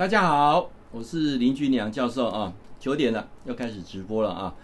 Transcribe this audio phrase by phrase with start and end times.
[0.00, 2.50] 大家好，我是林俊良教授啊。
[2.78, 4.54] 九点了，要开始直播了啊。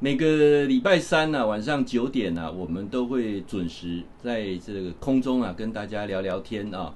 [0.00, 6.94] 每个礼拜三呢、啊、晚上九点呢、啊，我们都会准时在这个空中啊跟大家聊聊天啊。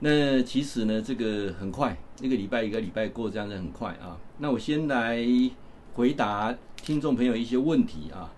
[0.00, 4.18] 那其实呢，这个很快，一个礼拜一个礼拜过，这样子很快啊。
[4.38, 5.24] 那我先来
[5.94, 8.34] 回答听众朋友一些问题啊。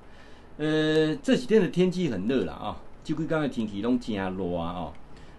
[0.59, 4.93] 呃，这几天的天气很热了啊，就跟刚才天气都真热啊。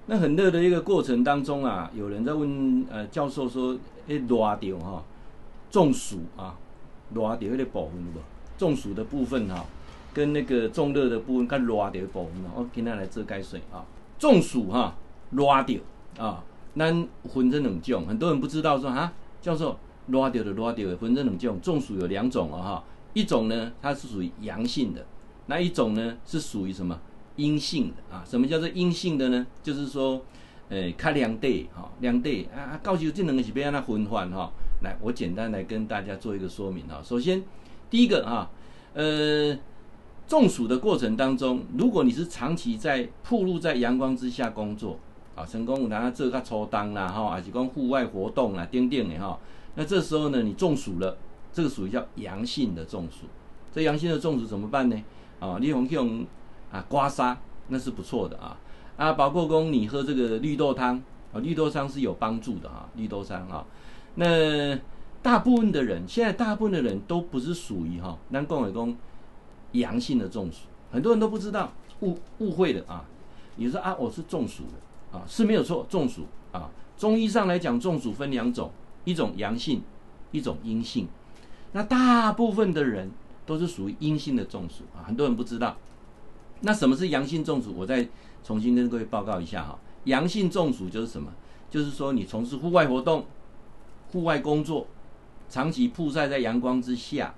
[0.08, 3.76] 那很热的一个过程当中啊，有人在问呃教授说，
[4.08, 5.04] 诶，热到哈
[5.72, 6.56] 中暑啊，
[7.14, 8.20] 热掉那个部分不？
[8.56, 9.66] 中暑的部分哈、啊，
[10.14, 13.84] 跟那个中热的部分，跟热掉的部分我今天来遮盖说啊。
[14.20, 14.96] 中暑哈、啊，
[15.32, 15.80] 热掉
[16.20, 16.44] 啊，
[16.76, 19.78] 咱分成两种，很多人不知道说哈，教授
[20.08, 25.04] 热掉的热掉的分成两种，中暑有两种啊哈，一种呢它是属于阳性的，
[25.48, 27.00] 那一种呢是属于什么？
[27.36, 29.46] 阴性的啊，什么叫做阴性的呢？
[29.62, 30.22] 就是说，
[30.70, 34.52] 诶，较凉地哈，凉地啊，告诉这两个是要安怎分法哈。
[34.84, 37.02] 来，我简单来跟大家做一个说明哈。
[37.04, 37.44] 首先，
[37.90, 38.50] 第一个哈，
[38.94, 39.58] 呃，
[40.28, 44.98] 中暑的过程当中，如果你是长期在暴露在阳光之下工作
[45.36, 49.38] 啊，成功拿这个抽档啦哈，还是讲户外活动啦，叮叮的哈，
[49.76, 51.18] 那这时候呢，你中暑了，
[51.52, 53.26] 这个属于叫阳性的中暑。
[53.74, 55.04] 这阳性的中暑怎么办呢？
[55.40, 56.26] 啊，你用用。
[56.76, 57.36] 啊，刮痧
[57.70, 58.58] 那是不错的啊
[58.98, 63.66] 啊，包括说你喝这个绿豆汤啊，绿豆汤是有帮助的啊，绿豆汤啊。
[64.16, 64.78] 那
[65.22, 68.96] 大部分的人，现在大部分的人都不是属于哈，那共为公
[69.72, 71.72] 阳性的中暑，很多人都不知道，
[72.02, 73.06] 误误会的啊。
[73.56, 76.70] 你说啊，我是中暑的啊，是没有错，中暑啊。
[76.98, 78.70] 中医上来讲，中暑分两种，
[79.06, 79.82] 一种阳性，
[80.32, 81.08] 一种阴性。
[81.72, 83.10] 那大部分的人
[83.46, 85.76] 都是属于阴性的中暑啊，很多人不知道。
[86.62, 87.74] 那什么是阳性中暑？
[87.78, 88.08] 我再
[88.44, 89.78] 重新跟各位报告一下哈。
[90.06, 91.32] 阳性中暑就是什么？
[91.70, 93.26] 就是说你从事户外活动、
[94.12, 94.88] 户外工作，
[95.50, 97.34] 长期曝晒在阳光之下，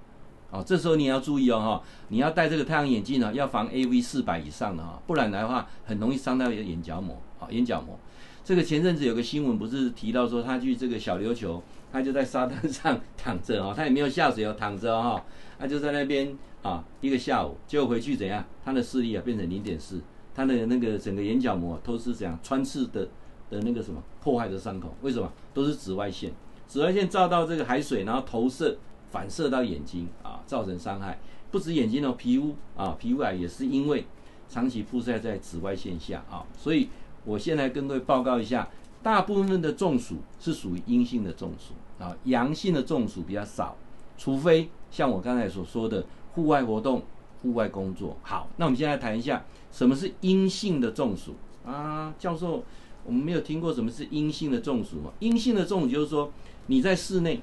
[0.52, 7.98] 哦，这时候你要注意哦哈，你要戴这个太阳眼镜呢，要防 AV 四百以上的哈，不然的话很容易伤到眼角膜啊，眼角膜。
[8.44, 15.24] 这个前阵子有个新闻不是提到说他去这个小琉球，他就在沙滩上躺着哦，他也没有下水哦，躺着哈，
[15.58, 16.38] 他就在那边。
[16.64, 18.44] 啊，一个下午，就回去怎样？
[18.66, 20.02] 他的视力啊变成零点四，
[20.36, 23.08] 他的那个整个眼角膜都是怎样穿刺的
[23.50, 24.94] 的那个什么破坏的伤口？
[25.02, 25.32] 为什么？
[25.54, 26.34] 都是紫外线，
[26.68, 28.78] 紫外线照到这个海水，然后投射
[29.12, 31.18] 反射到眼睛啊，造成伤害。
[31.52, 34.06] 不止眼睛哦，皮肤啊，皮肤癌也是因为
[34.50, 36.44] 长期曝晒在紫外线下啊。
[36.58, 36.90] 所以
[37.24, 38.68] 我现在跟各位报告一下，
[39.02, 43.78] 大部分的中暑是属于阴性的中暑啊，阳性的中暑比较少，
[44.18, 46.06] 除非像我刚才所说的。
[46.34, 47.02] 户外活动、
[47.42, 51.34] 户外工作，好，那我们现在谈一下什么是阴性的中暑
[51.66, 52.14] 啊？
[52.20, 52.64] 教授，
[53.04, 55.10] 我们没有听过什么是阴性的中暑吗？
[55.18, 56.32] 阴性的中暑就是说
[56.68, 57.42] 你在室内，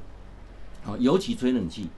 [0.85, 1.89] 好，尤其吹冷气，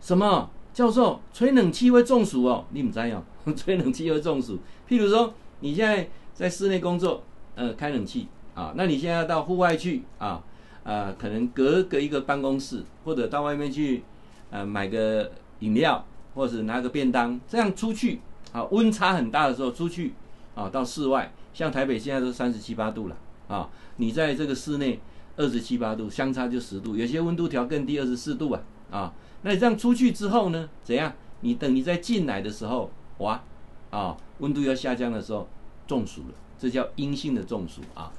[0.00, 0.48] 什么？
[0.72, 2.64] 教授，吹冷气会中暑哦？
[2.70, 3.22] 你不知哦，
[3.54, 4.58] 吹冷气会中暑。
[4.88, 7.22] 譬如说，你现在在室内工作，
[7.54, 10.42] 呃，开冷气啊，那你现在要到户外去啊，
[10.84, 14.04] 呃，可能隔隔一个办公室，或者到外面去，
[14.50, 16.04] 呃，买个饮料。
[16.34, 18.18] 或者拿个便当，这样出去
[18.50, 20.14] 啊，温差很大的时候出去
[20.56, 24.98] 啊，到室外，像台北现在都三十七八度了啊，你在这个室内
[25.36, 29.12] 二十七八度，相差就十度，有些温度调更低二十四度啊啊，
[29.42, 31.12] 那你这样出去之后呢，怎样？
[31.42, 33.40] 你等你再进来的时候，哇
[33.90, 35.48] 啊，温度要下降的时候
[35.86, 38.10] 中暑了，这叫阴性的中暑啊。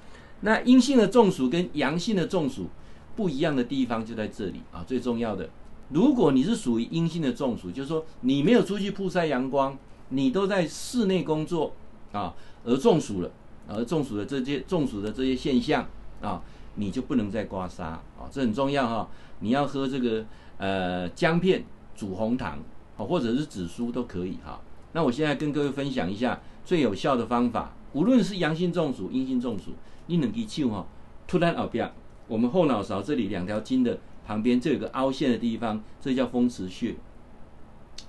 [0.41, 2.68] 那阴性的中暑跟阳性的中暑
[3.16, 5.50] 不一样的地方就在这里啊，最重要的。
[5.90, 9.78] 如果你是属于阴性的中暑，就是说你没有出去曝晒阳光，
[10.09, 11.74] 你都在室内工作
[12.12, 13.31] 啊，而中暑了，
[13.68, 15.88] 而中暑的这些中暑的这些现象
[16.22, 16.41] 啊，
[16.75, 18.01] 你就不能再刮痧啊，
[18.31, 19.07] 这很重要哈、啊。
[19.39, 20.25] 你要喝这个
[20.57, 21.63] 呃姜片
[21.95, 22.59] 煮红糖，
[22.98, 24.62] 啊，或者是紫苏都可以哈、啊。
[24.94, 29.71] 那我现在跟各位分享一下最有效的方法，无论是阳性中暑、阴性中暑，
[30.07, 30.86] 你能记住哈，
[31.28, 31.92] 突然耳边，
[32.28, 33.98] 我们后脑勺这里两条筋的。
[34.28, 36.96] 旁边这有个凹陷的地方，这叫风池穴。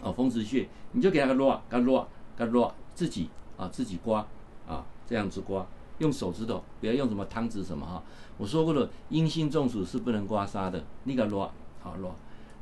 [0.00, 3.28] 哦，风池穴，你就给它个刮，给它刮，给它刮，自己
[3.58, 4.26] 啊，自己刮
[4.66, 5.66] 啊，这样子刮，
[5.98, 8.02] 用手指头，不要用什么汤匙什么哈。
[8.38, 11.50] 我说过了，阴性中暑是不能刮痧的，你给它刮，
[11.82, 12.10] 好刮。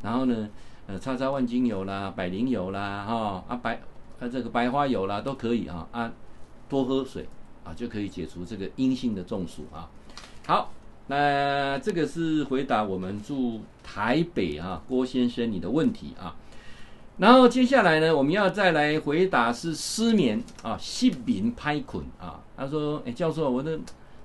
[0.03, 0.51] 然后呢，
[0.89, 3.81] 呃，擦擦万金油啦，百灵油啦，哈啊白
[4.19, 6.13] 啊这个白花油啦都可以啊啊，
[6.69, 7.29] 多喝水
[7.65, 9.91] 啊就可以解除这个阴性的中暑啊。
[10.47, 10.71] 好。
[11.07, 16.35] 那这个是回答我们住台北啊郭先生你的问题啊，
[17.19, 22.41] 然后接下来呢，我们要再来回答是失眠啊，失眠拍捆啊。
[22.57, 23.79] 他说：“哎，教授，我的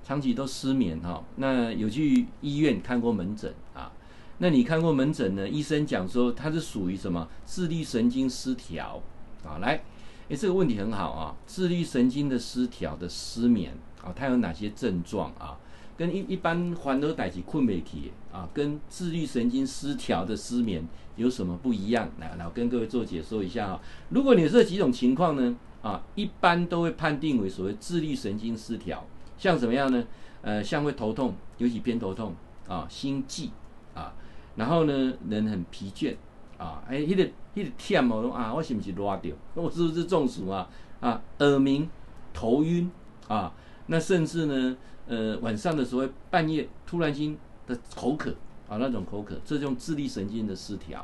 [0.05, 3.91] 长期都失眠哈，那有去医院看过门诊啊？
[4.37, 5.49] 那你看过门诊呢？
[5.49, 9.03] 医生讲说他是属于什么自律神经失调
[9.43, 9.57] 啊？
[9.59, 9.83] 来，
[10.29, 15.57] 诶，这个问题很好啊，自律神经的失调的失眠啊，它有哪些症状啊？
[15.97, 22.09] 跟一一般环都代起困不起啊，跟自律神经失调的失眠有什么不一样？
[22.19, 23.81] 来，来跟各位做解说一下啊。
[24.09, 29.05] 如果你这几种情况呢，啊，一般都会判定为所谓自律神经失调，
[29.37, 30.05] 像什么样呢？
[30.41, 32.33] 呃，像会头痛，尤其偏头痛
[32.67, 33.49] 啊，心悸
[33.93, 34.13] 啊，
[34.55, 36.15] 然后呢，人很疲倦
[36.59, 39.35] 啊，哎，那个那个忝哦，啊，我是不是拉掉？
[39.55, 40.69] 我是不是中暑啊？
[40.99, 41.89] 啊，耳鸣、
[42.31, 42.91] 头晕
[43.27, 43.51] 啊，
[43.87, 44.77] 那甚至呢？
[45.07, 47.35] 呃，晚上的时候半夜突然间
[47.65, 48.29] 的口渴
[48.67, 51.03] 啊，那种口渴，这种自律神经的失调。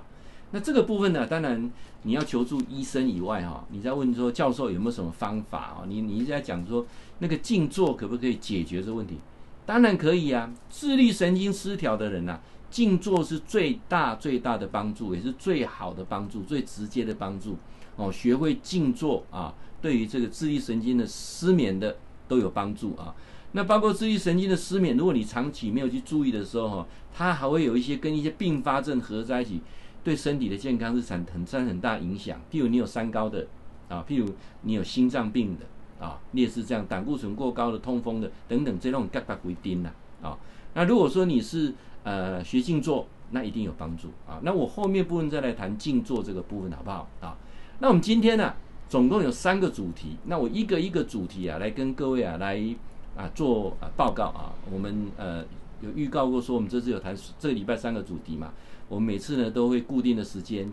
[0.52, 1.72] 那这个部分呢，当然
[2.04, 5.86] 你要求助医生以外哈，你在问说教授有没有什么方法啊？
[5.88, 6.86] 你你一直在讲说
[7.18, 9.18] 那个静坐可不可以解决这问题？
[9.66, 10.54] 当然可以啊。
[10.69, 17.57] 自律神经失调的人呐，静坐是最大最大的帮助，也是最好的帮助，最直接的帮助
[17.95, 18.12] 哦。
[18.12, 21.95] 学会静坐啊，对于这个自律神经的失眠的
[22.27, 23.15] 都有帮助啊。
[23.53, 29.61] 那包括自律神经的失眠，如果你长期没有去注意的时候，哈，它还会有一些跟一些并发症合在一起，
[30.03, 32.41] 对身体的健康是产很产很大影响。
[32.51, 33.47] 譬如你有三高的，
[33.88, 34.33] 啊，譬如
[34.63, 39.89] 你有心脏病的，啊，类似这样胆固醇过高的、痛风的等等这种嘎嘎鬼丁呐，
[40.21, 40.38] 啊，
[40.73, 41.73] 那如果说你是
[42.06, 44.40] 呃学静坐，那一定有帮助啊。
[44.44, 47.36] 那我后面部分再来谈静坐这个部分好不好啊？
[47.80, 48.54] 那我们今天呢，
[48.88, 52.75] 总共有三个主题，那我一个一个主题啊来跟各位啊来。
[53.18, 55.42] 啊，做啊报告啊，我们呃
[55.80, 58.52] 有预告过说，我们这次有谈这个礼拜三个主题嘛，
[58.90, 60.69] 我们每次呢都会固定的时间，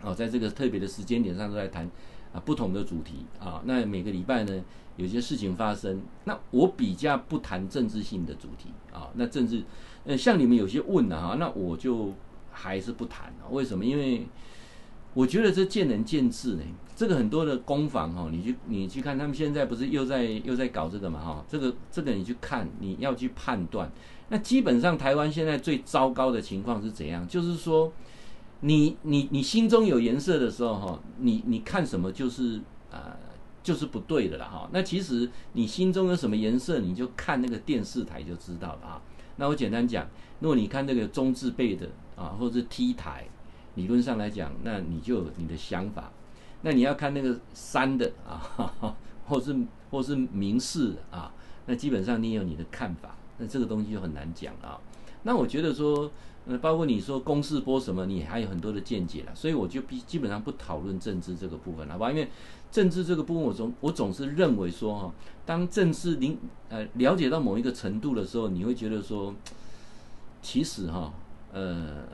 [0.00, 1.84] 哦，在这个特别的时间点上都在谈
[2.32, 3.60] 啊不同的主题啊。
[3.64, 4.62] 那每个礼拜呢
[4.96, 9.10] 有些事情发生，那我比较不谈政治性的主题啊。
[9.14, 9.64] 那政治，
[10.06, 12.14] 呃，像你们有些问的哈，那我就
[12.52, 13.48] 还是不谈了。
[13.50, 13.84] 为什么？
[13.84, 14.26] 因为
[15.14, 16.62] 我觉得这见仁见智呢。
[16.94, 21.44] 这个很多的攻防哈，你去你去看，他们现在不是又在又在搞这个嘛哈？
[21.46, 23.92] 这个这个你去看，你要去判断。
[24.30, 27.28] 那基本上台湾现在最糟糕的情况是怎样？
[27.28, 27.92] 就是说，
[28.60, 32.58] 你你你心中有颜色的时候哈，你你看什么就是
[32.90, 33.14] 啊、
[33.62, 34.66] 就是不对的了哈。
[34.72, 39.02] 那其实你心中有什么颜色，你就看那个电视台就知道了啊。
[39.36, 40.06] 那我简单讲，
[40.40, 43.26] 如果你看那个中字辈的啊，或者是 T 台，
[43.74, 46.10] 理论上来讲，那你就有你的想法。
[46.62, 48.96] 那你要看那个三的啊，
[49.26, 49.54] 或是
[49.90, 51.32] 或是民视啊，
[51.66, 54.80] 那基本上你有你的看法，那这个东西就很难讲啊。
[55.22, 56.10] 那我觉得说，
[56.46, 62.28] 呃，包括你说公视播什么，你还有很多的见解了，所以我就必基本上不讨论政治这个部分了，因为
[62.70, 65.14] 政治这个部分，我总我总是认为说哈，
[65.44, 69.34] 当政治您呃了解到某一个程度的时候，你会觉得说，
[70.42, 71.12] 其实哈，
[71.52, 72.04] 呃，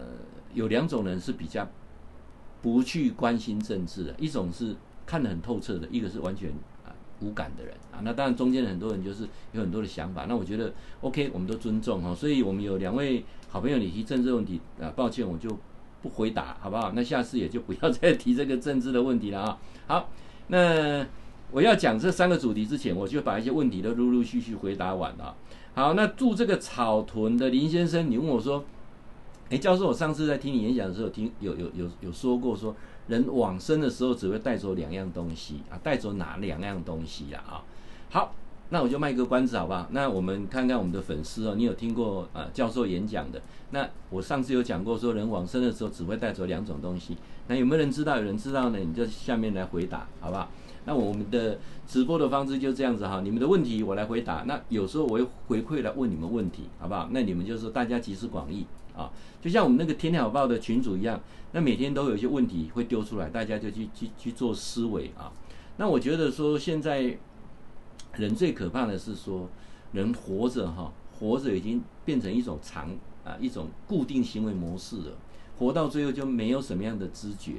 [0.55, 1.69] 有两种人是比较。
[2.63, 6.49] 不去关心政治的一种是看得很透彻的，一个是完全
[7.19, 7.99] 无感的人啊。
[8.05, 10.27] 那当然中间很多人就是有很多的想法。
[10.29, 12.15] 那我觉得 OK，我们都尊重哈。
[12.15, 15.51] 所以我们有两位好朋友，你提政治问题啊，抱歉我就
[16.01, 16.93] 不回答，好不好？
[16.93, 19.59] 那下次也就不要再提这个政治的问题了啊。
[19.89, 20.09] 好，
[20.53, 21.07] 那
[21.51, 25.35] 我要讲这三个主题之前，我就把一些问题都陆陆续续回答完了。
[25.75, 28.63] 好，那住这个草屯的林先生，你问我说。
[29.51, 32.75] 哎，教授，我上次在听你演讲的时候，听有有有有说过，说
[33.09, 37.45] 人往生的时候只会带走两样东西啊，带走哪两样东西呀？
[37.47, 37.61] 啊，
[38.09, 38.35] 好，
[38.71, 39.87] 那我就卖个关子，好不好？
[39.91, 43.43] 那我们看看我们的粉丝哦，你有听过啊教授演讲的？
[43.73, 47.19] 那我上次有讲过，说人往生的时候只会带走两种东西，
[47.49, 48.17] 那有没有人知道？
[48.17, 48.79] 有人知道呢？
[48.79, 50.49] 你就下面来回答，好不好？
[50.85, 57.09] 那我们的直播的方式就这样子哈，你们的问题我来回答，那有时候我会回馈来问你们问题，好不好？
[57.13, 58.67] 那你们就是大家集思广益。
[58.95, 61.19] 啊，就像我们那个天天好报的群主一样，
[61.53, 65.33] 那每天都有一些问题会丢出来，大家就去去去做思维啊。
[65.79, 67.17] 那我觉得说，现在
[68.17, 69.49] 人最可怕的是说，
[69.93, 72.91] 人活着哈，活着已经变成一种常
[73.25, 75.17] 啊一种固定行为模式了，
[75.63, 77.53] 活到最后就没有什么样的知觉。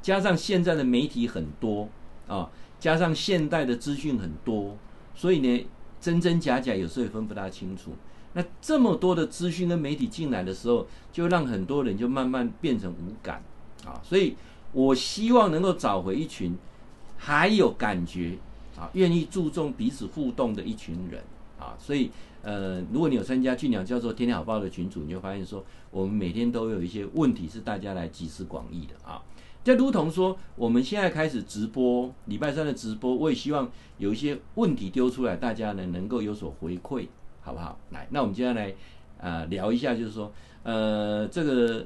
[0.00, 1.88] 加上现在的媒体很多
[2.26, 4.76] 啊，加上现代的资讯很多，
[5.14, 5.66] 所以呢，
[6.00, 7.92] 真真假假有时候也分不大清楚。
[8.32, 13.42] 那这么多的资讯跟媒体进来的时候，就让很多人就慢慢变成无感
[13.84, 14.34] 啊，所以
[14.72, 16.56] 我希望能够找回一群
[17.18, 18.38] 还有感觉
[18.76, 21.22] 啊，愿意注重彼此互动的一群人
[21.62, 22.10] 啊，所以
[22.42, 29.22] 呃，如果你有参加俊鸟教授天天好报的群组，你就发现说，我们每天都有一些问题是大家来集思广益的啊。
[29.62, 37.06] 就如同说，我们现在开始直播礼拜三的直播，我也希望有一些问题丢出来，大家呢能够有所回馈。
[37.44, 37.76] 好不好？
[37.90, 38.70] 来，那我们接下来
[39.18, 40.30] 啊、呃、聊一下，就是说，
[40.62, 41.84] 呃，这个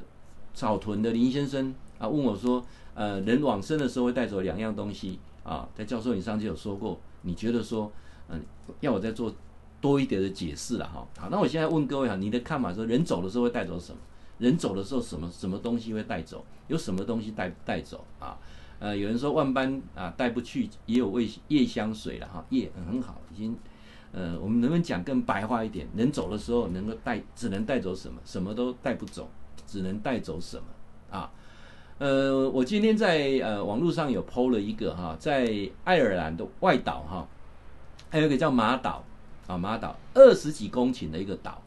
[0.53, 7.91] 草屯的林先生啊问我说，呃，人往生的时候会带走两样东西啊，在教授你上次有说过，你觉得说，
[8.29, 8.39] 嗯、
[8.81, 9.35] 要我再做
[9.81, 11.07] 多一点的解释了哈。
[11.19, 13.99] 好，那我现在问各位哈，你的看法说，人走的时候会带走什么？
[14.39, 16.45] 人走的时候什么什么东西会带走？
[16.69, 18.37] 有什么东西带带走啊？
[18.79, 23.57] 呃，有人说万般啊带不去，也有味夜香水了哈，夜、很好，已经，
[24.13, 25.89] 呃，我们能不能讲更白话一点？
[25.97, 28.21] 人走的时候能够带，只能带走什么？
[28.27, 29.31] 什么都带不走，
[29.67, 31.19] 只能带走什么？
[31.19, 31.31] 啊，
[31.99, 37.27] 呃，我今天在呃网络上有 PO 了一个哈，在爱尔兰的外岛哈，
[38.11, 39.03] 还有一个叫马岛
[39.47, 41.63] 啊，马岛二十几公顷的一个岛，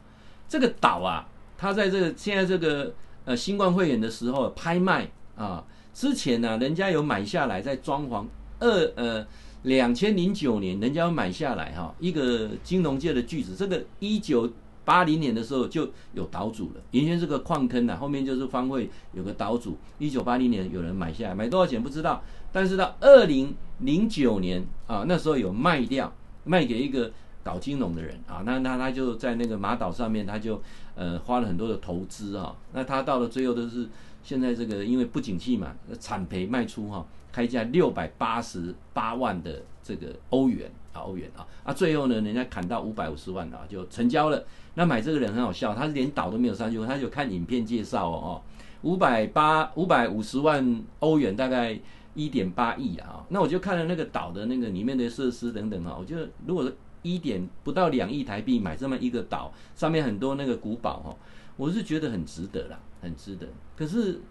[0.48, 2.93] 这个岛啊，它在这个现在这个
[3.25, 5.63] 呃新冠肺炎的时候拍卖啊。
[5.91, 8.25] 之前呢、人家有买下来，在装潢
[8.59, 9.25] 二呃
[9.63, 13.53] 两千零九年，人家有买下来哈、一个金融界的巨子。
[13.55, 14.50] 这个一九
[14.86, 19.77] 八零年的时候就有岛主了，原先是个矿坑呐、啊，后面就是方会有个岛主。
[19.98, 26.13] 一九八零年有人买下来，买多少钱不知道，但是到二零零九年啊，那时候有卖掉，
[26.45, 27.12] 卖给一个
[27.49, 30.61] 搞金融的人啊，那那他就在那个马岛上面，他就
[30.95, 33.87] 呃花了很多的投资啊，那他到了最后都是。
[34.21, 44.43] 现在这个因为不景气嘛，惨赔卖出哈，开价六百八十八万的这个欧元啊，欧元啊，啊最后呢，人家砍到五百五十万啊，就成交了。
[44.75, 48.41] 那买这个人很好笑，他是连岛都没有上去，他就看影片介绍哦，
[48.81, 51.79] 五百八五百五十万欧元，大概
[52.13, 53.25] 一点八亿啊。
[53.29, 56.69] 那我就看了那个岛的那个里面的设施等等啊，我觉得如果
[57.01, 61.15] 一点不到两亿台币买这么一个岛，上面很多那个古堡哈。
[61.57, 63.47] 我是觉得很值得啦，很值得。
[63.75, 64.21] 可是，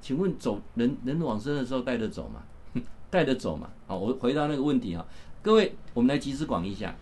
[0.00, 2.42] 请问走人人往生的时候带得走吗？
[3.10, 3.70] 带得走吗？
[3.86, 5.06] 好，我回答那个问题啊，
[5.42, 6.94] 各位，我们来集思广益一下。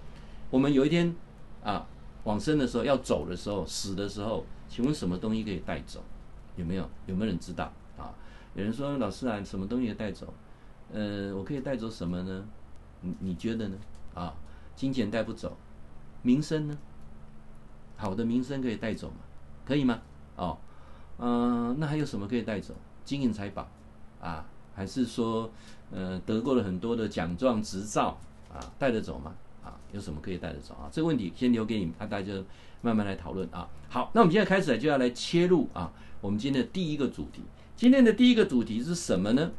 [0.51, 1.15] 我们有一天
[1.63, 1.87] 啊
[2.25, 6.03] 往生的时候要走的时候，死的时候，请问什么东西可以带走？
[6.57, 6.89] 有没有？
[7.07, 8.13] 有没有人知道啊？
[8.55, 10.33] 有人说老师啊，什么东西带走？
[10.93, 12.45] 呃，我可以带走什么呢？
[13.01, 13.77] 你你觉得呢？
[14.15, 14.35] 啊，
[14.79, 15.57] 金钱带不走，
[16.23, 16.79] 名声呢？
[17.97, 19.17] 好的名声可以带走吗？
[19.65, 20.01] 可以吗？
[20.37, 20.57] 哦，
[21.19, 22.73] 嗯、那还有什么可以带走？
[23.05, 23.69] 金银财宝
[24.21, 25.51] 啊，还是说，
[25.91, 28.17] 呃，得过了很多的奖状、执照
[28.55, 29.35] 啊，带得走吗？
[29.65, 30.89] 啊，有什么可以带得走啊？
[30.93, 32.45] 这个问题先留给你们，啊，大家就
[32.81, 33.69] 慢慢来讨论啊。
[33.89, 37.43] 好，那我们现在开始就要来切入啊，我们今天的第一个主题。
[37.75, 39.51] 今天的第一个主题是什么呢？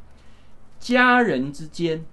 [0.78, 2.06] 家人之间，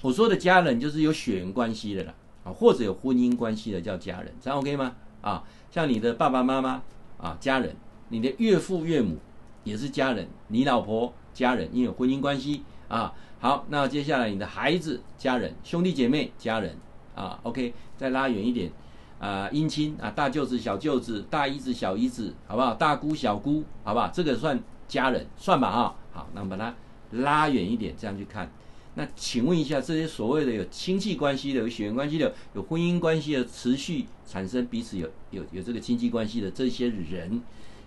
[0.00, 4.94] 我说的家人就是有血缘关系的啦，啊，或者有婚姻关系的叫家人，这样 OK 吗？
[5.20, 6.82] 啊，像你的爸爸妈妈。
[7.18, 7.76] 啊，家人，
[8.08, 9.16] 你的岳父岳母
[9.62, 13.14] 也是家人，你老婆家人，因为有婚姻关系啊。
[13.38, 16.76] 好，那接下来你的孩子家人，兄弟姐妹家人
[17.14, 17.38] 啊。
[17.44, 18.72] OK，再拉远一点
[19.20, 22.74] 啊，姻亲啊，大舅子、小舅子、大姨子、小姨子，好不好？
[22.74, 24.08] 大姑、小姑，好不好？
[24.08, 25.94] 这个算家人，算吧啊。
[26.10, 26.74] 好，那我们把它
[27.22, 28.50] 拉远一点，这样去看。
[28.94, 37.40] 那请问一下，这些所谓的有亲戚关系的、有血缘关系的、有婚姻关系的、持续产生彼此有有有这个亲戚关系的这些人，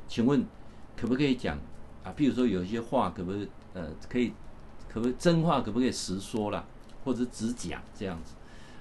[0.07, 0.43] 请问
[0.97, 1.59] 可不可以讲
[2.03, 2.11] 啊？
[2.17, 4.33] 譬如说有一些话，可不可以呃可以，
[4.89, 6.65] 可不可以真话，可不可以实说啦，
[7.03, 8.33] 或者只讲这样子？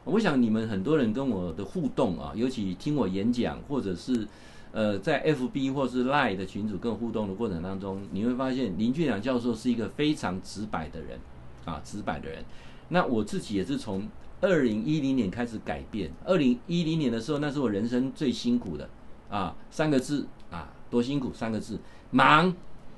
[0.04, 4.26] 我想你们很多人跟我的互动啊，尤其听我演讲，或者是
[4.72, 11.20] 呃在 FB 或是 Line 的群组跟我互动的过程当中，你会发现林俊良教授是一个非常直白的人。
[11.64, 12.44] 啊，直白的人，
[12.88, 14.06] 那我自己也是从
[14.40, 16.11] 二零一零年开始改变。
[16.25, 18.88] 二零一零年的时候，那是我人生最辛苦的
[19.30, 21.78] 啊，三个字啊，多辛苦，三个字，
[22.11, 22.54] 忙，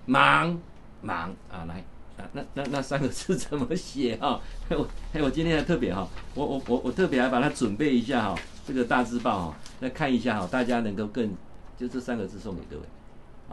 [0.07, 0.59] 忙，
[1.01, 1.85] 忙啊，来，
[2.19, 4.41] 啊、那那那三个字 怎么写啊？
[4.71, 11.33] 我哎，我今天还特别哈、我我我我特别还把它准备一下哈、这个大字报哈、来看一下哈、大家能够更
[11.79, 12.83] 就这三个字送给各位。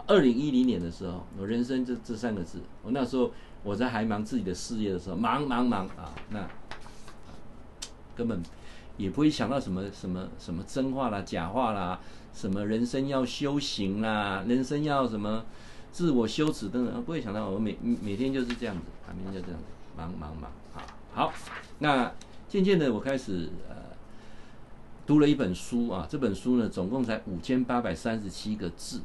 [0.08, 3.32] 二零一零年的时候，我人生这这三个字，我那时候。
[3.64, 6.46] 我在还忙自己的事业的时候，忙忙忙啊，那
[8.16, 8.44] 根本
[8.98, 12.00] 也不会想到什么什么什么真话啦、假话啦，
[12.34, 15.46] 什么人生要修行啦，人生要什么
[15.92, 19.66] 自我修持等等，不会想到我每每天就是这样子，啊，每天就这样子，
[19.96, 20.84] 忙忙忙啊。
[21.14, 21.34] 好，
[21.80, 22.12] 那
[22.50, 23.76] 渐渐的我开始呃
[25.08, 29.02] 读了一本书啊，这本书呢总共才五千八百三十七个字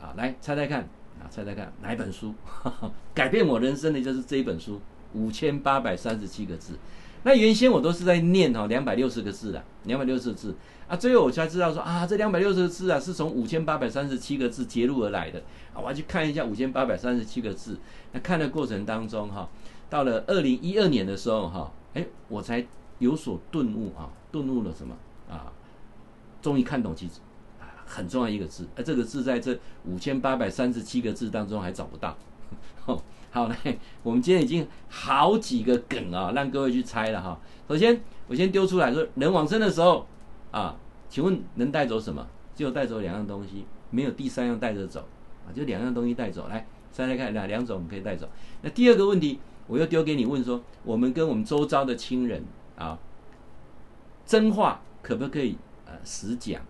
[0.00, 0.86] 啊，来猜猜看。
[1.20, 4.80] 啊，猜猜看哪一本书呵呵 改变我人生的就是这一本书，
[5.14, 6.78] 五千八百三十七个字。
[7.22, 10.54] 那原先我都是在念哈两百六十个字的，两百六十个字
[10.86, 10.94] 啊。
[10.94, 15.38] 最后我才知道说啊，这两百六十个字啊是从五千八百三十七个字截录而来的
[15.72, 15.80] 啊。
[15.80, 17.78] 我要去看一下五千八百三十七个字。
[18.12, 19.48] 那看的过程当中哈，
[19.88, 22.66] 到了二零一二年的时候哈，哎，我才
[22.98, 24.94] 有所顿悟啊，顿悟了什么
[25.30, 25.50] 啊？
[26.42, 27.20] 终于看懂其实
[27.86, 32.16] 很重要一个字，而这个字在这五千八百三十七个字当中还找不到。
[33.30, 37.40] 好嘞，我们今天已经好几个梗啊，让各位去猜了哈。
[37.68, 40.06] 首先，我先丢出来说，人往生的时候
[40.52, 40.76] 啊，
[41.08, 42.24] 请问能带走什么？
[42.54, 45.04] 只有带走两样东西，没有第三样带着走
[45.44, 46.46] 啊，就两样东西带走。
[46.46, 48.28] 来猜猜看，哪两种可以带走？
[48.62, 52.44] 那第二个问题，我又丢给你问说，我们跟我们周遭的亲人
[52.76, 52.96] 啊，
[54.24, 56.62] 真话可不可以呃实讲？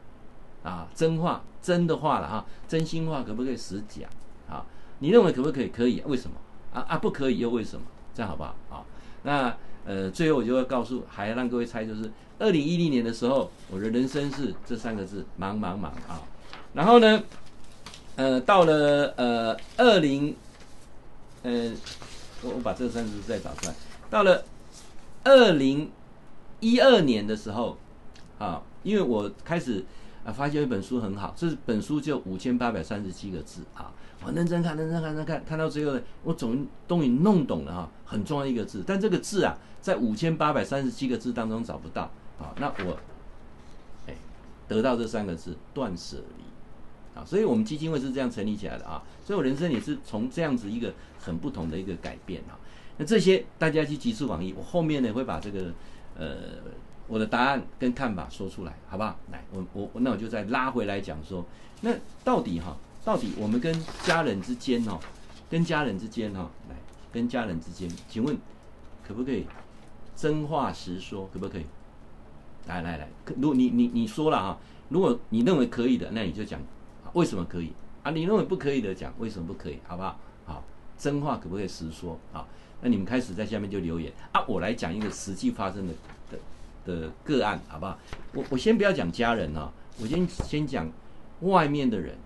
[0.65, 4.09] 啊，真话真的话了哈，真心话可不可以实讲？
[4.49, 4.65] 啊，
[4.99, 5.69] 你认为可不可以？
[5.69, 6.37] 可以，为什么？
[6.73, 7.85] 啊啊，不可以又为什么？
[8.15, 8.57] 这样好不好？
[8.71, 8.85] 啊，
[9.25, 9.55] 那
[9.85, 16.23] 呃，最后我就要告诉，还要让各位猜，就是二零一零年的时候，我的人生是这三个字：忙忙忙啊。
[16.73, 17.23] 然后呢，
[18.17, 20.35] 呃，到了呃二零，
[21.43, 21.73] 呃，
[22.43, 23.75] 我我把这三个字再找出来，
[24.09, 24.43] 到了
[25.25, 25.91] 二零
[26.61, 27.77] 一二年的时候，
[28.39, 29.85] 啊，因为我开始。
[30.25, 33.93] 啊，发现一本书很好，这本书就五千八百三十七个字啊！
[34.25, 42.55] 我认真看，认真看，认真看，看到最后呢，我总终于弄懂了哈，很重要一个字，但这个字啊，在五千八百三十七个字当中找不到啊。
[42.59, 42.99] 那我，
[44.07, 44.15] 哎，
[44.67, 49.03] 得到这三个字，断舍离啊，所以我们基金会是这样成立起来的啊。
[49.23, 52.57] 所以我人生也是从这样子一个很不同的一个改变啊。
[52.97, 55.67] 那这些大家去集思广益，我后面呢会把这个
[56.17, 56.35] 呃。
[57.07, 59.15] 我的答案跟看法说出来，好不好？
[59.31, 61.45] 来，我我那我就再拉回来讲说，
[61.83, 61.93] 那
[62.25, 64.99] 到底哈，到底我们跟家人之间哈，
[65.51, 66.77] 跟家人之间哈，来，
[67.13, 68.35] 跟家人之间，请问
[69.07, 69.47] 可不可以
[70.17, 71.29] 真话实说？
[71.33, 71.67] 可不可以？
[72.67, 73.07] 来来来，
[73.37, 74.59] 如果你你你说了哈，
[74.89, 76.59] 如果你认为可以的，那你就讲
[77.13, 77.71] 为什么可以
[78.03, 78.11] 啊？
[78.13, 79.79] 你认为不可以的，讲为什么不可以？
[79.87, 80.19] 好不好？
[80.47, 80.65] 好，
[80.97, 82.19] 真话可不可以实说？
[82.33, 82.49] 好，
[82.81, 85.93] 那你们开始在下面就留言啊，我来讲一个实际发生的。
[86.31, 86.39] 的
[86.85, 87.99] 的个案，好不好？
[88.35, 89.71] 我我先不要讲家人啊，
[90.01, 90.91] 我先先讲
[91.41, 92.17] 外面的人。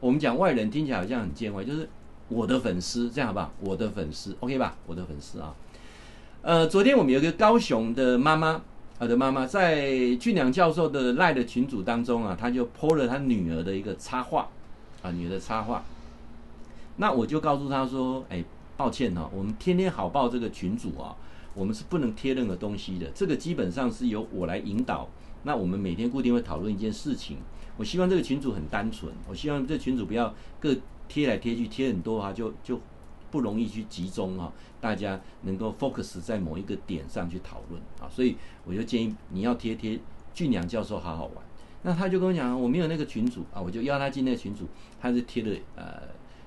[0.00, 1.88] 我们讲外人听起来好像很见外，就是
[2.28, 3.52] 我的粉丝，这样好不好？
[3.60, 4.76] 我的粉丝，OK 吧？
[4.86, 5.54] 我的粉丝啊。
[6.42, 8.62] 呃，昨天我们有一个高雄的妈妈，
[9.00, 14.48] 我的妈妈在俊良教授的赖的群组当中啊，她就 po 了她女儿的一个插画
[15.02, 15.82] 啊，女儿的插画。
[16.96, 18.44] 那我就告诉她说，哎，
[18.76, 21.16] 抱歉哈，我们天天好报这个群组啊。
[21.58, 25.08] 我们是不能贴任何东西的，这个基本上是由我来引导。
[25.42, 27.38] 那我们每天固定会讨论一件事情。
[27.76, 30.72] 我希望这个群组很单纯，我希望这群组不要各
[31.08, 32.80] 贴来贴去，贴很多哈，就就
[33.32, 34.52] 不容易去集中哈。
[34.80, 39.98] 大家能够 focus 在某一个点上去讨论啊，所以我就建议你要贴贴
[40.32, 41.44] 俊良教授好好玩。
[41.82, 44.66] 那他就跟我讲，我没有那个群主啊，我就邀他进那个群组，
[45.00, 46.02] 他是贴了呃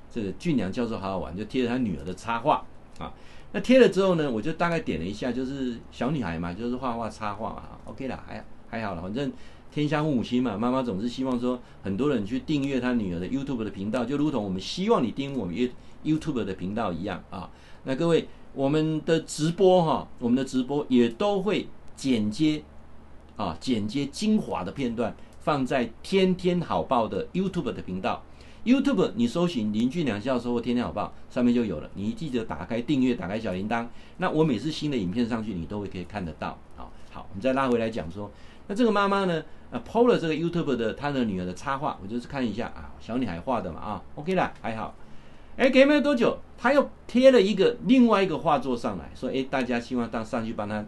[0.09, 2.65] 这个俊良教授好好玩，就贴了他女儿的插画
[2.97, 3.11] 啊。
[3.53, 9.31] 那贴了之后呢，我就大概点了一下，就是小女孩嘛，就是画画插画嘛，OK 啦，还还好了，反正
[9.69, 15.55] 天下父母心嘛，妈妈总是希望说很多人去订阅她女儿的 YouTube 的频道，就如同我们希望你订阅我们
[16.03, 17.49] YouTube 的频道一样啊。
[17.83, 22.63] 那各位，我们的直播哈，我们的直播也都会剪接
[23.35, 28.23] 啊，剪接精华的片段放在天天好报的 YouTube 的频道。
[28.63, 31.89] YouTube，你搜寻林俊良教授或天天好报，上面就有了。
[31.95, 33.87] 你记得打开订阅，打开小铃铛。
[34.17, 36.55] 那我每次新的影片上去，你都会可以看得到。
[36.75, 38.29] 好，好，我们再拉回来讲说，
[38.67, 44.93] 那这个妈妈呢，呃，PO 了这个 YouTube 的她的女儿的插画，我就是看一下啊，小女孩画的嘛啊，OK 啦，还好。
[45.57, 50.85] 哎，给没有多久，她又贴了一个另外一个画作上来说，哎，大家希望当上去帮她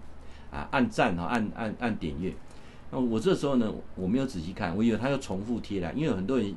[0.51, 2.35] 啊按赞啊，按按按点阅。
[2.91, 6.53] 那我这时候呢，我没有仔细看，我以为她又重复贴了，因为有很多人。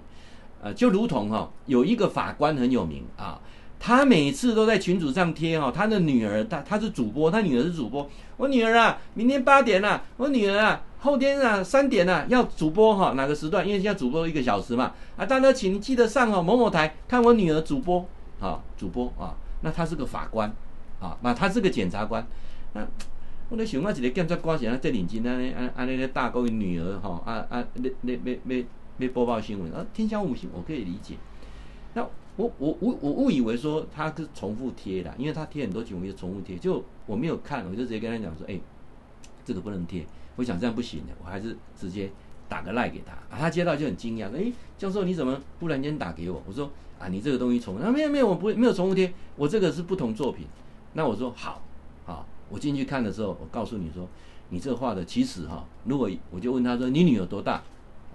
[0.63, 3.41] 呃，就如同哈、有一个法官很有名啊，
[3.79, 8.09] 他每次都在群组上贴哈、他的女儿，他他是主播，他女儿是主播。
[8.39, 13.67] 我女儿啊，明天八点啊，我女儿啊，后天啊三点啊要主播哈、哦，哪个时段？
[13.67, 18.05] 因为现在主播一个小时嘛，啊，大家请记得上哦某某台看我女儿主播
[18.41, 20.51] 啊，主播啊，那他是个法官
[21.01, 22.27] 啊，那他是个检察官，
[22.73, 22.87] 那
[23.51, 28.65] 我在想啊，一个检察官现在在领金啊，啊啊那个大公女儿哈，啊啊那那那那。
[28.99, 31.17] 被播报新闻，啊，天下无情，我可以理解。
[31.95, 32.03] 那
[32.37, 38.59] 我我我我误以为说他是重复贴的，因为他贴很多集，我就重复贴，就我没有看，我就直接跟他讲说，哎、
[39.45, 40.05] 这个不能贴。
[40.37, 42.11] 我想这样不行的，我还是直接
[42.49, 43.13] 打个赖给他。
[43.35, 46.43] 啊，他接到就很惊讶，哎、教授你怎么忽然间打给我？
[46.47, 50.47] 我说啊，你这个东西重，啊没有没有，我不会没有重复贴，我这个是不同作品。
[50.93, 51.63] 那我说好，
[52.05, 54.07] 好，我进去看的时候，我告诉你说，
[54.51, 57.63] 你这画的其实哈，如果我就问他说，你女儿多大？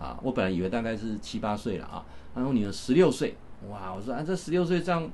[0.02, 3.36] 啊，我本来以为大概是七八岁了啊，然后女儿十六岁，
[3.70, 5.08] 哇，我说啊，这十六岁这样，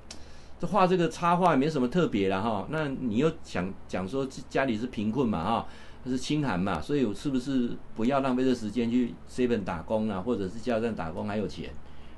[0.60, 2.66] 这画这个插画也没什么特别了哈。
[2.70, 5.68] 那你又想讲说家里是贫困嘛哈，
[6.06, 11.70] 是清寒嘛，所以我是不是不要浪费这时间去 seven 打工啊，或者是加油站打工还有钱？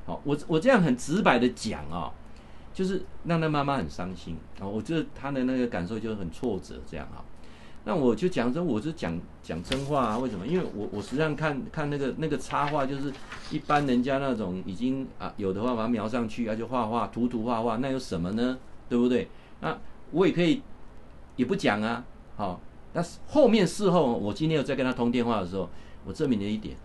[0.05, 2.11] 好，我我这样很直白的讲啊，
[2.71, 7.25] 就是让他妈妈很伤心啊，我觉得他的那个感受就很挫折这样啊。
[7.85, 10.45] 那我就讲说，我是讲讲真话啊，为什么？
[10.45, 13.11] 因为我我实际上看看那个那个插画，就是
[13.51, 18.57] 一般人家那种已经啊有的话把它描上去啊，就画画涂涂画画，那有什么呢？
[18.87, 19.29] 对不对？
[19.61, 19.75] 那
[20.11, 20.61] 我也可以
[21.35, 22.03] 也不讲啊，
[22.35, 22.59] 好。
[22.91, 25.69] 但是后面事后，我今天有在跟他通电话的时候，
[26.05, 26.75] 我证明了一点，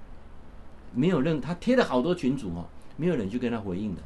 [0.94, 4.02] 没有人他贴了好多群主哦，没有人去跟他回应的，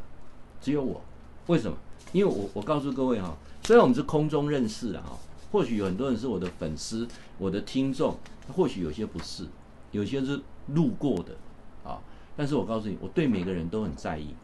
[0.61, 1.01] 只有我。
[1.49, 1.77] 为什么？
[2.13, 5.19] 因为我我告诉各位哈，虽然我们是空中认识的哈。
[5.51, 7.09] 或许有很多人是我的粉丝，
[7.39, 8.17] 我的听众，
[8.55, 9.47] 或许有些不是，
[9.93, 11.37] 有些是路过的，
[11.83, 12.01] 啊，
[12.37, 14.35] 但是我告诉你，我对每个人都很在意，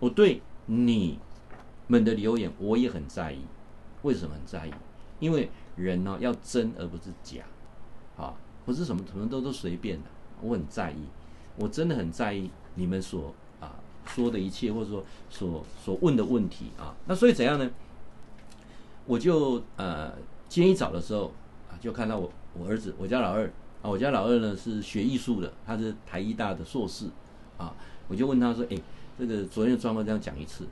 [0.00, 1.18] 我对你
[1.86, 3.40] 们的留言我也很在意，
[4.02, 4.72] 为什么很在意？
[5.20, 7.42] 因为人呢要真而不是假，
[8.16, 10.08] 啊，不是什么什么都都随便的，
[10.40, 11.04] 我很在意，
[11.56, 13.74] 我真的很在意你们所啊
[14.06, 17.70] 说的一切，或者说所所问的问题啊，那所以怎样呢？
[19.08, 20.12] 我就呃，
[20.50, 21.32] 今天一早的时候
[21.70, 27.06] 啊，就看到我我儿子，我家老二啊，我家老二呢是学艺术的，他是台艺大的硕士
[27.56, 27.74] 啊，
[28.06, 28.76] 我就问他说，哎，
[29.18, 30.66] 这个昨天的状况这样讲一次，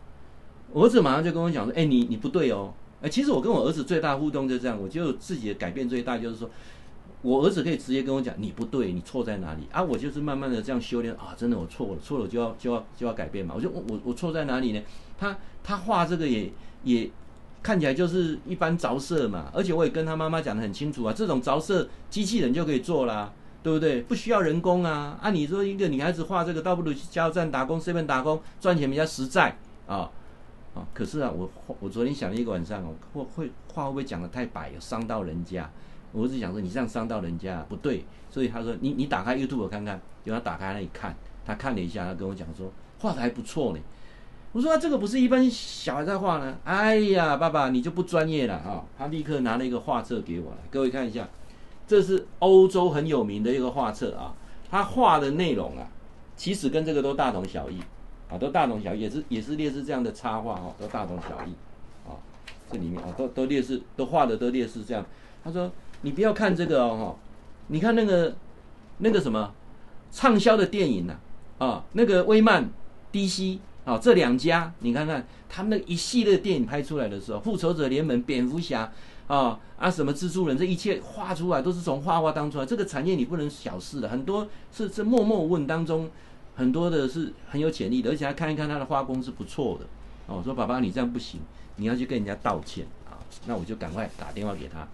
[0.70, 6.50] 我儿子马上就跟我讲说，哎，你你不对哦，哎，其实我跟我儿子最大互动就这样，我就自己的改变最大就是说，
[7.22, 9.82] 我儿子可以直接跟我讲，你不对，你错在哪里啊？
[9.82, 14.82] 我就是慢慢的这样修炼啊，真的我错了，错了就要就要就要改变嘛，我就我我错在哪里呢？
[15.16, 16.52] 他他画这个也
[16.84, 17.10] 也。
[17.66, 24.02] 看起来就是一般着色嘛，而且我也跟他妈妈讲得很清楚啊，这种着色机器人就可以做啦，对不对？
[24.02, 25.18] 不需要人工啊。
[25.20, 29.56] 按、啊、你说一个女孩子画这个，倒不如去加油站打工、seven 打工，赚钱比较实在
[29.88, 30.08] 啊
[30.76, 30.86] 啊！
[30.94, 31.50] 可是啊，我
[31.80, 35.68] 我昨天想了一个晚上我，会会话会不会讲得太白，有伤到人家？
[36.12, 41.12] 我是想说你这样伤到人家不对，所以他说你你打开 YouTube 看看，就他打开那里看，
[41.44, 43.80] 他看了一下，他跟我讲说画的还不错呢。
[44.56, 46.56] 我说、啊、这个不是一般小孩在画呢。
[46.64, 48.82] 哎呀，爸爸你就不专业了啊！
[48.96, 51.28] 他立刻拿了一个画册给我来，各位看一下，
[51.86, 54.32] 这是欧洲很有名的一个画册啊。
[54.70, 55.86] 他画的内容啊，
[56.38, 57.78] 其实跟这个都大同小异
[58.30, 61.52] 啊，都大同小异，也是也是类似这样的插画哦，都大同小异
[62.08, 62.16] 啊。
[62.72, 65.04] 这里面啊，都都类似，都画的都类似这样。
[65.44, 67.14] 他说你不要看这个哦，
[67.66, 68.34] 你看那个
[68.96, 69.52] 那个什么
[70.10, 71.18] 畅销的电影呐
[71.58, 72.70] 啊，啊，那个威漫
[73.12, 73.58] DC。
[73.86, 78.92] 好，这两家你看看，他们那一系列电影拍出来的时候，《复仇者联盟》、蝙蝠侠
[79.28, 82.66] 啊啊，什么蜘蛛人，这一切画出来都是从画画当出来。
[82.66, 86.10] 这个产业你不能小视的，很多是是默默问当中，
[86.56, 89.86] 很多的是很有潜力的，而且还看一看他的画工是不错的。
[90.26, 91.38] 哦，我说爸爸你这样不行，
[91.76, 93.22] 你要去跟人家道歉啊。
[93.46, 94.84] 那我就赶快打电话给他。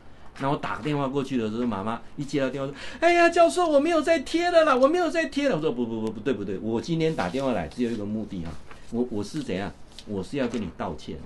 [0.41, 8.51] 那我打个电话过去的时候，妈妈一接到电话说：“哎呀，教授，我没有再贴了啦，我没有再贴了。”我说：“不不不不对不对，我今天打电话来只有一个目的哈。”
[8.93, 9.73] 我我是怎样？
[10.07, 11.17] 我是要跟你道歉，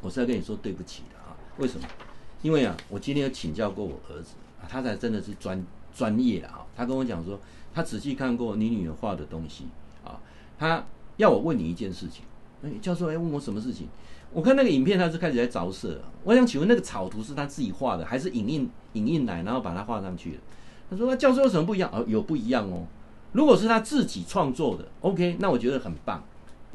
[0.00, 1.36] 我是要跟你说对不起的啊！
[1.58, 1.86] 为什么？
[2.40, 4.34] 因为啊，我今天有请教过我儿子，
[4.66, 5.62] 他才真的是专
[5.94, 6.64] 专业的啊。
[6.74, 7.38] 他跟我讲说，
[7.74, 9.66] 他仔细看过你女儿画的东西
[10.02, 10.18] 啊，
[10.58, 10.82] 他
[11.18, 12.24] 要我问你一件事情。
[12.62, 13.86] 哎，教授，哎，问我什么事情？
[14.32, 16.00] 我看那个影片，他是开始在着色。
[16.24, 20.38] 我想请问，那个草图是他自己画的，还是影印影印来，然后把它画上去的？
[20.88, 21.90] 他说，那教授有什么不一样？
[21.92, 22.86] 哦，有不一样哦。
[23.32, 26.24] 如果是他自己创作的，OK，那我觉得很棒。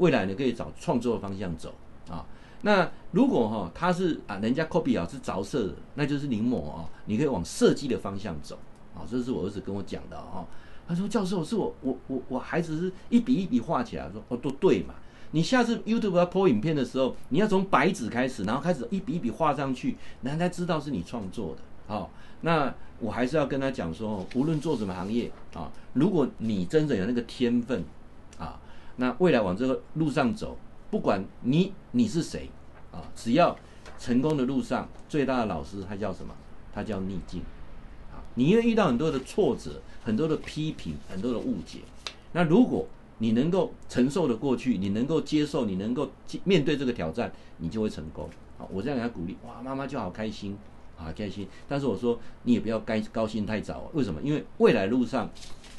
[0.01, 1.73] 未来你可以找创作的方向走
[2.09, 2.25] 啊。
[2.63, 8.57] 那如果哈、他是啊人家 copy 啊是着色的，那就是临摹啊，你可以往设计的方向走
[8.95, 9.05] 啊。
[9.09, 10.45] 这是我儿子跟我讲的啊。
[10.87, 14.95] 他说教授是我我我我孩子是一笔一笔画起来，说哦都对嘛。
[15.31, 21.61] 你下次 YouTube 要播影片的时候，你要从白纸开始，然后开始一笔一笔画上去，人家才知道是你创作的。
[21.87, 22.11] 好，
[22.41, 27.83] 那我还是要跟他讲说，无论做什么行业啊，如果你真的有那个天分。
[29.01, 30.55] 那未来往这个路上走，
[30.91, 32.47] 不管你你是谁
[32.91, 33.57] 啊，只要
[33.97, 36.31] 成功的路上最大的老师他叫什么？
[36.71, 37.41] 他叫逆境
[38.11, 38.21] 啊！
[38.35, 41.79] 你因为遇到很多的挫折、很多的批评、很多的误解，
[42.33, 42.85] 那如果
[43.17, 46.07] 你能够承受的过去，你能够接受，你能够
[46.43, 48.29] 面对这个挑战，你就会成功。
[48.59, 50.55] 好，我这样给他鼓励，哇，妈妈就好开心，
[50.95, 51.47] 好开心。
[51.67, 54.21] 但是我说你也不要该高兴太早，为什么？
[54.21, 55.27] 因为未来路上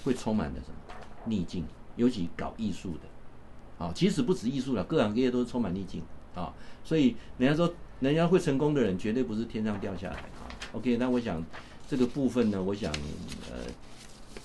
[0.02, 1.64] 会充满了什么逆境。
[1.94, 3.00] 尤其搞艺术的，
[3.82, 6.00] 啊，其实不止艺术了，各行各业都是充满逆境
[6.36, 6.54] 啊。
[6.84, 10.46] 所以人家说，人家会成功的人绝对不是天上掉下来啊。
[10.70, 11.42] OK，那我想
[11.88, 12.92] 这个部分呢，我想
[13.50, 13.58] 呃，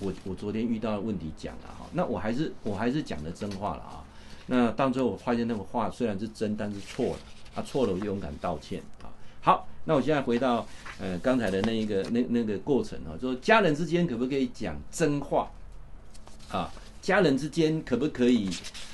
[0.00, 4.04] 我我昨天遇到的问题讲了哈，那我还是我还是讲的真话了啊。
[4.46, 7.18] 那当初我发现那个话虽然是真，但是错了，
[7.54, 9.06] 啊错了我就勇敢道歉啊。
[9.40, 10.66] 好，那我现在回到
[10.98, 15.48] 呃刚才的那一个那那个过程啊，说家人之间可不可以讲真话
[16.50, 16.68] 啊？
[17.08, 18.50] 家人之间可不可以？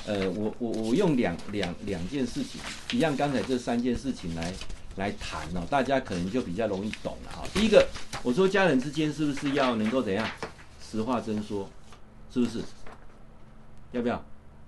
[0.07, 2.61] 呃，我我我用两两两件事情，
[2.92, 4.55] 一样刚才这三件事情来
[4.94, 7.42] 来谈哦，大家可能就比较容易懂了啊。
[7.53, 7.85] 第一个，
[8.22, 10.24] 我说家人之间是不是要能够怎样？
[10.81, 11.68] 实话真说，
[12.31, 12.62] 是不是？
[13.90, 14.24] 要不要？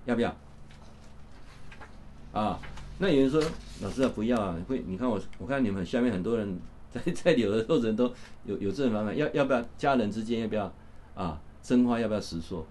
[0.06, 0.36] 要不要？
[2.32, 2.58] 啊？
[2.98, 3.40] 那有人说，
[3.80, 4.56] 老师啊，不要啊！
[4.66, 6.58] 会，你看我，我看你们下面很多人
[6.92, 8.12] 在在有的时候人都
[8.44, 9.64] 有有这种方法，要要不要？
[9.78, 10.74] 家人之间要不要？
[11.14, 12.66] 啊，真话要不要实说？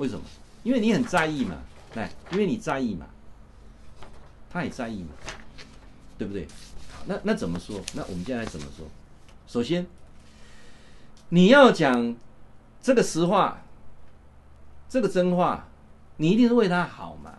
[0.00, 0.24] 为什么？
[0.62, 1.56] 因为你很在意嘛，
[1.94, 3.06] 来，因为你在意嘛，
[4.48, 5.08] 他也在意嘛，
[6.16, 6.46] 对不对？
[6.90, 7.78] 好，那那怎么说？
[7.94, 8.86] 那我们现在怎么说？
[9.46, 9.86] 首先，
[11.28, 12.16] 你要讲
[12.80, 13.62] 这个实话，
[14.88, 15.68] 这个真话，
[16.16, 17.34] 你一定是为他好嘛。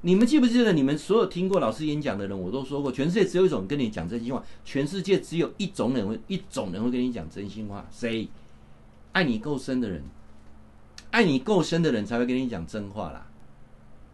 [0.00, 8.26] 你们记不记得，你们所有听过老师演讲的人，我都说过，全世界只有一种跟你讲真心话，全世界只有一种人会，一种人会跟你讲真心话，谁？
[9.12, 10.02] 爱你够深的人。
[11.10, 13.26] 爱你够深的人才会跟你讲真话啦。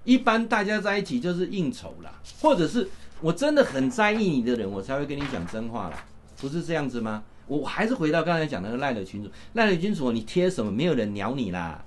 [0.05, 2.89] 一般大家在一起就是应酬啦，或者是
[3.21, 6.05] 我真的很在意你的人，我才会跟你讲真话啦，
[6.39, 7.23] 不是这样子吗？
[7.47, 10.71] 我还是回到刚才讲那个赖的群组，赖的群组，你贴什么？
[10.71, 11.85] 没有人鸟你啦。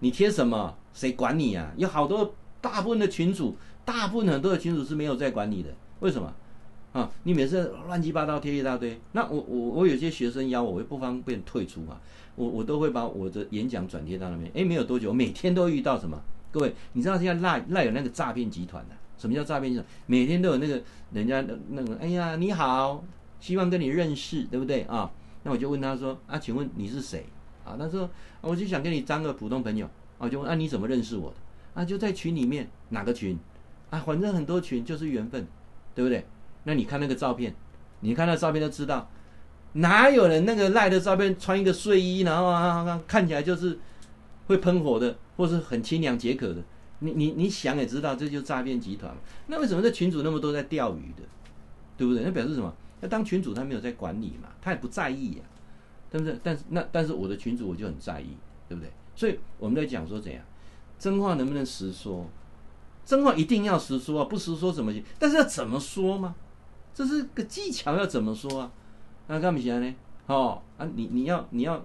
[0.00, 0.76] 你贴什么？
[0.94, 1.72] 谁管你啊？
[1.76, 5.70] 有好多大部分的群主，大部分很多的群主是没有在管你的。
[6.00, 6.32] 为什么？
[6.92, 12.00] 啊，你每次乱七八糟贴一大堆，那我我我有些学生邀我，我又不方便退出啊。
[12.36, 14.50] 我我都会把我的演讲转贴到那边。
[14.54, 16.20] 哎，没有多久，每天都遇到什么？
[16.50, 18.94] 各位，你知道现在赖赖有那个诈骗集团的？
[19.18, 19.86] 什么叫诈骗集团？
[20.06, 23.04] 每天都有那个人家那个，哎呀，你好，
[23.38, 25.10] 希望跟你认识，对不对啊？
[25.42, 27.26] 那我就问他说啊，请问你是谁？
[27.64, 28.08] 啊，他说
[28.40, 29.88] 我就想跟你当个普通朋友。
[30.18, 31.36] 啊，就问啊，你怎么认识我的？
[31.74, 33.38] 啊，就在群里面，哪个群？
[33.90, 35.46] 啊，反正很多群就是缘分，
[35.94, 36.26] 对不对？
[36.64, 37.54] 那你看那个照片，
[38.00, 39.10] 你看那照片就知道。
[39.74, 43.78] 哪有人那个赖的照片穿一个睡衣，然后啊看起来就是
[44.48, 46.60] 会喷火的，或是很清凉解渴的？
[46.98, 49.16] 你你你想也知道，这就是诈骗集团。
[49.46, 51.22] 那为什么这群主那么多在钓鱼的，
[51.96, 52.24] 对不对？
[52.24, 52.74] 那表示什么？
[53.00, 55.42] 那当群主他没有在管理嘛，他也不在意呀，
[56.10, 56.36] 对不对？
[56.42, 58.36] 但是那但是我的群主我就很在意，
[58.68, 58.90] 对不对？
[59.14, 60.42] 所以我们在讲说怎样，
[60.98, 62.28] 真话能不能实说？
[63.06, 65.02] 真话一定要实说啊，不实说怎么行？
[65.18, 66.34] 但是要怎么说吗？
[66.94, 68.72] 这是个技巧，要怎么说啊？
[69.28, 69.94] 那干不起来呢？
[70.26, 71.84] 哦啊，你你要你要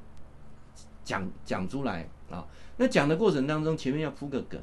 [1.04, 2.46] 讲讲出来啊！
[2.78, 4.60] 那讲的过程当中，前面要铺个梗。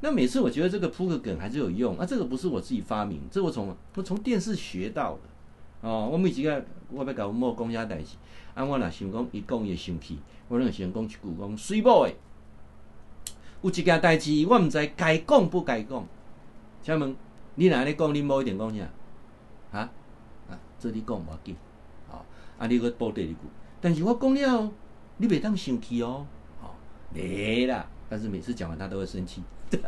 [0.00, 2.06] 那每次我觉得这个铺个梗还是有用啊。
[2.06, 5.88] 这个不是我自己发明，这我从我从电视学到的。
[5.88, 8.16] 哦，我每几个我要搞某公家代志，
[8.54, 12.14] 啊，我若想讲一讲伊生气，我拢先讲一句讲水某诶。
[13.62, 16.06] 有一件代志我毋知该讲不该讲。
[16.82, 17.16] 请问
[17.56, 18.14] 你哪里讲？
[18.14, 18.88] 你某一点讲啥？
[19.72, 19.90] 啊
[20.48, 21.56] 啊，这里讲无要紧。
[22.58, 22.66] 啊！
[22.66, 23.36] 你个补第二句，
[23.80, 24.70] 但是我讲了，
[25.16, 26.26] 你别当生气哦。
[26.60, 26.68] 哦，
[27.10, 27.86] 没啦。
[28.06, 29.42] 但是每次讲完他都会生气。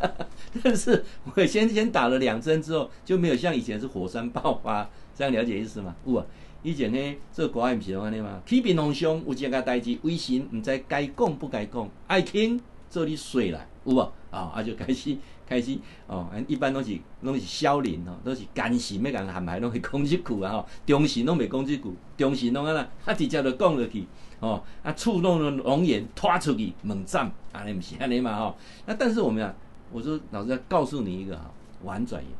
[0.63, 5.93] 但是我先先打了两针之后，就没有像以前是火山爆发，这样了解意思吗？
[6.05, 6.25] 有啊，
[6.63, 8.41] 以前呢，这个国外不是安尼吗？
[8.43, 13.99] 起兵弄凶，有一个代志，微信唔知该讲不该讲，爱听这里水来，有无？
[13.99, 15.15] 啊、哦，啊就开始。
[15.45, 15.77] 开始
[16.07, 24.05] 哦，一般拢是拢是少年哦，都是奸臣要共含牌拢会讲这句啊吼， 忠臣拢袂讲这句，忠臣拢安那，啊直接就讲落去
[24.39, 28.57] 哦，啊触动了龙颜，拖出去猛战，安尼毋是安尼嘛吼。
[28.85, 29.53] 那但是我们啊，
[29.91, 31.51] 我说老师要告诉你一个哈，
[31.83, 32.35] 婉转一点，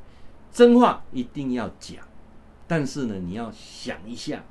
[0.52, 1.98] 真话一定要讲，
[2.68, 4.44] 但是呢，你要想一下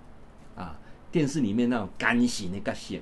[0.54, 0.78] 啊，
[1.10, 2.96] 电视里面那种奸臣的角色，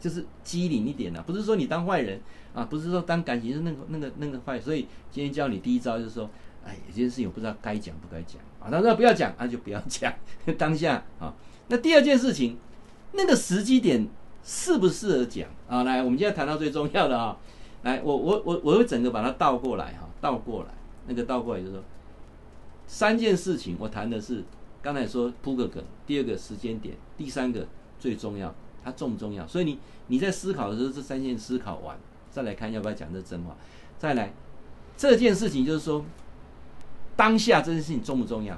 [0.00, 2.20] 就是机灵一点呐，不是说你当坏人。
[2.56, 6.30] 啊，不是说当感情是那个那个那个坏，所以今天教你第一招就是说，
[6.64, 8.70] 哎，有件事情我不知道该讲不该讲啊。
[8.70, 10.10] 他说不要讲，那、就不要讲。
[10.56, 11.34] 当下啊，
[11.68, 12.56] 那第二件事情，
[13.12, 14.08] 那个时机点
[14.42, 15.82] 适不适合讲啊？
[15.82, 17.36] 来，我们现在谈到最重要的啊，
[17.82, 20.70] 来，我我我我会整个把它倒过来哈，倒过来，
[21.06, 21.82] 那个倒过来就是说，
[22.86, 24.42] 三件事情我谈的是
[24.80, 27.66] 刚才说铺个梗，第二个时间点，第三个
[27.98, 29.46] 最重要，它重不重要？
[29.46, 31.98] 所以你你在思考的时候，这三件思考完。
[32.36, 33.56] 再来看要不要讲这真话？
[33.96, 34.30] 再来
[34.94, 36.04] 这件事情就是说，
[37.16, 38.54] 当下这件事情重不重要？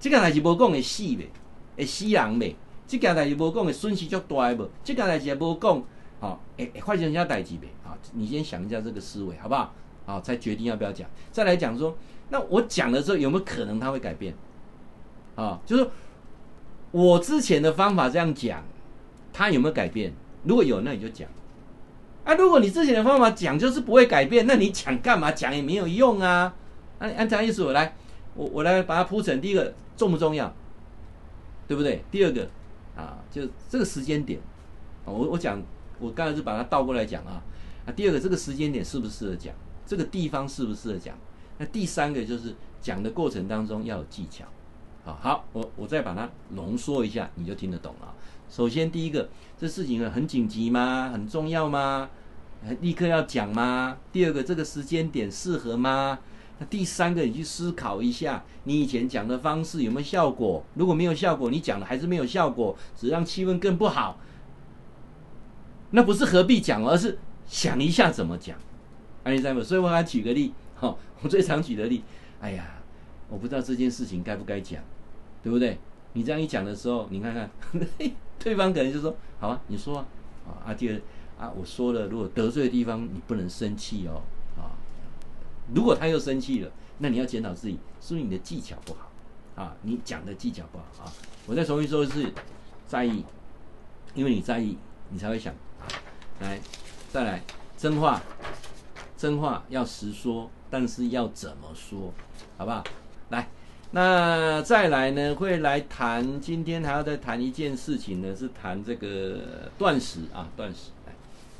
[0.00, 1.30] 这个代志无讲会死呗，
[1.76, 2.56] 会死人呗。
[2.88, 4.68] 这个代志无讲会损失足大无？
[4.82, 5.80] 这个代志也无讲，
[6.18, 7.68] 好，会会发生啥代志呗？
[7.84, 9.72] 好，你先想一下这个思维，好不好？
[10.04, 11.08] 好，才决定要不要讲。
[11.30, 11.96] 再来讲说，
[12.30, 14.34] 那我讲的时候有没有可能他会改变？
[15.36, 15.88] 啊，就是
[16.90, 18.64] 我之前的方法这样讲，
[19.32, 20.12] 他有没有改变？
[20.42, 21.28] 如果有，那你就讲。
[22.24, 25.30] 啊，如果你之前的方法讲就是不会改变，那你讲干嘛？
[25.30, 26.54] 讲也没有用啊！
[26.98, 27.94] 按按这样意思，我来，
[28.34, 30.50] 我我来把它铺成，第一个重不重要，
[31.68, 32.02] 对不对？
[32.10, 32.48] 第二个
[32.96, 34.40] 啊，就这个时间点，
[35.04, 35.60] 我我讲，
[35.98, 37.42] 我刚才是把它倒过来讲啊。
[37.86, 41.14] 啊，第二个这个时间点适不适合讲，这个地方适不适合讲？
[41.58, 44.46] 那第三个就是讲的过程当中要有技巧。
[45.04, 48.14] 啊，好，我我再把它浓缩一下，你就听得懂了。
[48.48, 49.28] 首先第一个，
[49.58, 51.10] 这事情很紧急吗？
[51.12, 52.08] 很重要吗？
[52.80, 53.96] 立刻要讲吗？
[54.12, 56.18] 第二个，这个时间点适合吗？
[56.58, 60.64] 那第三个，你去思考一下，你以前讲的方式有没有效果？
[60.74, 64.18] 如果没有效果，你讲的还是没有效果，只让气氛更不好，
[65.90, 68.56] 那不是何必讲，而是想一下怎么讲。
[69.24, 69.62] 安利在吗？
[69.62, 72.04] 所以我还举个例，哈，我最常举的例，
[72.40, 72.76] 哎呀，
[73.28, 74.80] 我不知道这件事情该不该讲，
[75.42, 75.78] 对不对？
[76.12, 77.50] 你这样一讲的时候，你看看，
[78.38, 80.06] 对方可能就说：“好啊，你说啊。”
[80.66, 81.00] 啊，第二。
[81.36, 84.22] 啊，我说了，如果得罪的地方，你不能生气哦。
[84.56, 84.70] 啊，
[85.74, 89.10] 如果他又生气了，那你要检讨自己，是不是你的技巧不好？
[89.60, 91.12] 啊，你讲的技巧不好啊。
[91.46, 92.32] 我再重新说一次，
[92.86, 93.24] 在意，
[94.14, 94.78] 因为你在意，
[95.10, 95.90] 你才会想啊。
[96.40, 96.60] 来，
[97.10, 97.42] 再来，
[97.76, 98.22] 真话，
[99.16, 102.12] 真话要实说，但是要怎么说，
[102.56, 102.84] 好不好？
[103.30, 103.48] 来，
[103.94, 109.38] 那再来呢，会来谈，今天还要再谈一件事情呢，是谈这个
[109.78, 110.90] 断食啊，断食。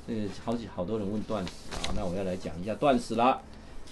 [0.05, 3.41] 这个好几好多人问断食啊，那我要来讲一下断食啦。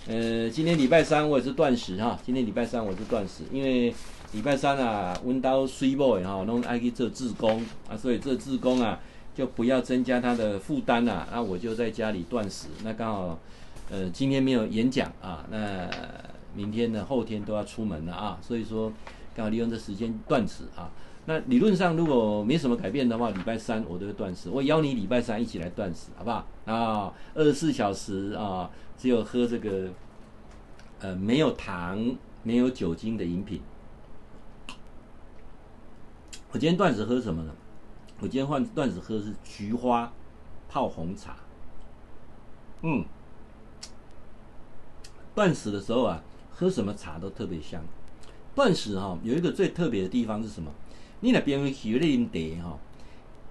[0.08, 3.94] 呃，今天礼拜三我也是断食哈，今天礼拜三我是断食，因为
[4.32, 8.98] 礼拜三啊，温刀水某哈，弄爱去做自工啊，所以这自工啊
[9.36, 12.66] 就不要增加他的负担啦，那我就在家里断食。
[12.82, 13.38] 那刚好
[13.88, 15.88] 呃今天没有演讲啊，那
[16.54, 18.92] 明天呢后天都要出门了啊，所以说
[19.34, 20.90] 刚好利用这时间断食啊。
[21.24, 24.50] 那理论上如果没什么改变的话，礼拜三我都会断食。
[24.50, 26.44] 我邀你礼拜三一起来断食，好不好？
[26.64, 29.88] 啊，二十四小时啊，只有喝这个
[30.98, 33.60] 呃没有糖、没有酒精的饮品。
[36.50, 37.54] 我今天断食喝什么呢？
[38.20, 40.12] 我今天换断食喝是菊花
[40.68, 41.36] 泡红茶。
[42.82, 43.04] 嗯，
[45.34, 46.20] 断食的时候啊，
[46.62, 47.82] 喝什么茶都特别香。
[48.54, 50.70] 断食哈、有一个最特别的地方是什么？
[51.18, 52.78] 你那边去你饮茶哈，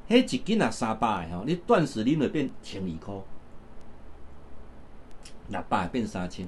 [0.08, 3.16] 迄一斤啊三百的吼，你断食啉了变千二块，
[5.50, 6.48] 六百变三千，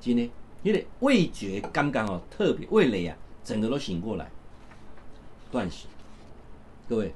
[0.00, 0.28] 真的，
[0.62, 4.28] 你的味觉刚刚哦，特别味蕾啊，整个都醒过来。
[5.52, 5.86] 断食，
[6.88, 7.12] 各位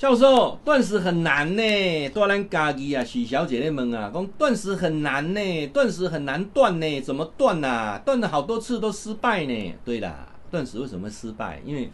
[0.00, 2.08] 教授，断食很难呢。
[2.08, 7.98] 多兰家己啊，许小姐们啊，讲断食很难呢，断食很难断呢，怎么断啊？
[7.98, 9.74] 断了好多次都失败呢。
[9.84, 11.60] 对啦，断食为什么会失败？
[11.66, 11.90] 因为。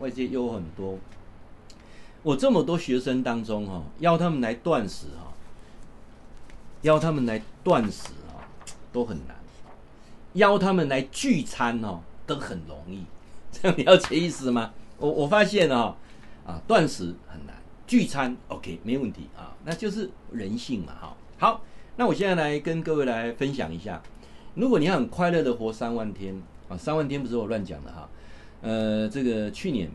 [0.00, 0.98] 外界有很多，
[2.22, 5.30] 我这么多学生当中哈，邀他们来断食哈，
[6.80, 8.42] 邀他们来断食哈，
[8.92, 9.36] 都很难；
[10.32, 13.04] 邀他们来聚餐哦，都很容易。
[13.52, 14.72] 这样了解意思吗？
[14.96, 15.94] 我我发现啊，
[16.44, 17.40] 啊，断食很，
[17.92, 21.14] 聚餐 OK 没问题啊，那就是人性嘛哈。
[21.38, 21.62] 好，
[21.96, 24.02] 那我现在来跟各位来分享一下，
[24.54, 26.34] 如果你要很快乐的活三万天
[26.70, 28.08] 啊，三万天不是我乱讲的哈。
[28.62, 29.90] 呃，这个去年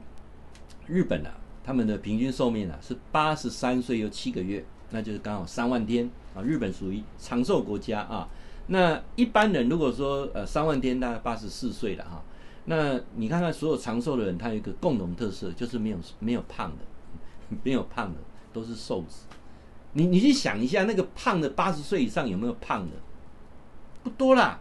[0.86, 1.31] 日本啊，
[1.63, 6.43] 他们的平均寿命啊是八十三岁又七个月，那就是刚好三万天啊。
[6.43, 8.29] 日本属于长寿国家啊。
[8.67, 12.23] 那一般人如果说呃三万天大概八十四岁了哈，
[12.65, 16.86] 那你看看所有长寿的人，他有一个共同特色，就是没有没有胖的，
[17.63, 18.19] 没有胖的
[18.51, 19.25] 都是瘦子。
[19.93, 22.91] 你你去想一下，那个胖的八十岁以上有没有胖的？
[24.03, 24.60] 不多啦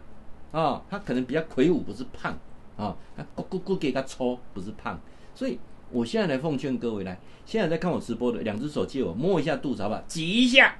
[0.51, 2.37] 啊，他可能比较魁梧，不是胖。
[2.77, 4.99] 啊，他咕咕咕给他抽，不是胖，
[5.33, 5.57] 所以
[5.89, 10.03] 我现在来奉劝各位来，现在在看我直播的，两只手借我摸一下肚子，好不好？
[10.07, 10.75] 挤一下，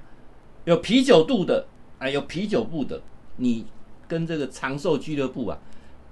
[0.64, 1.66] 有啤酒肚的，
[1.98, 3.02] 啊，有啤酒肚的，
[3.38, 3.66] 你
[4.06, 5.58] 跟这个长寿俱乐部啊，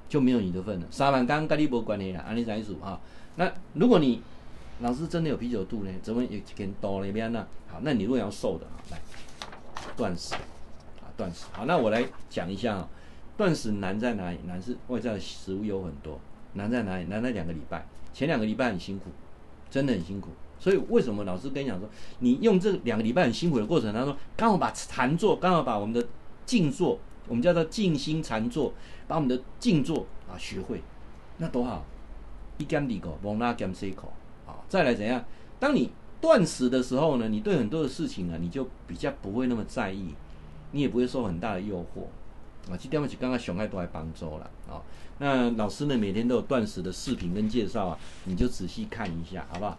[0.08, 0.86] 就没有你的份了。
[0.90, 3.00] 沙盘刚跟你没关系了，安利在一组啊。
[3.36, 4.20] 那如果你
[4.80, 7.46] 老师真的有啤酒肚呢，怎么也跟多那边呢？
[7.66, 8.98] 好，那你如果要瘦的啊，来
[9.96, 11.46] 断食啊，断食。
[11.52, 12.88] 好，那我来讲一下啊。
[13.38, 14.38] 断食难在哪里？
[14.46, 16.18] 难是外在的食物有很多，
[16.54, 17.04] 难在哪里？
[17.04, 19.10] 难在两个礼拜，前两个礼拜很辛苦，
[19.70, 20.30] 真的很辛苦。
[20.58, 21.86] 所以为什么老师跟你讲说，
[22.20, 26.08] 你用这两个礼拜很辛苦的过程当中，刚好把禅坐，刚好把我们的
[26.46, 26.98] 静坐，
[27.28, 28.72] 我们叫做静心禅坐，
[29.06, 30.82] 把我们的静坐啊学会，
[31.36, 31.84] 那多好！
[32.56, 34.10] 一干二口，忘拉干四口！
[34.68, 35.24] 再来怎样？
[35.58, 35.90] 当你
[36.20, 40.14] 断食的时候呢，你对很多的事情啊，你就比较不会那么在意，
[40.72, 42.02] 你也不会受很大的诱惑。
[42.70, 44.82] 啊，这点我是刚刚熊爱都来帮助了啊。
[45.18, 49.78] 那老师呢，每天都有断食的视频跟介绍啊，你就仔细看一下，好不好？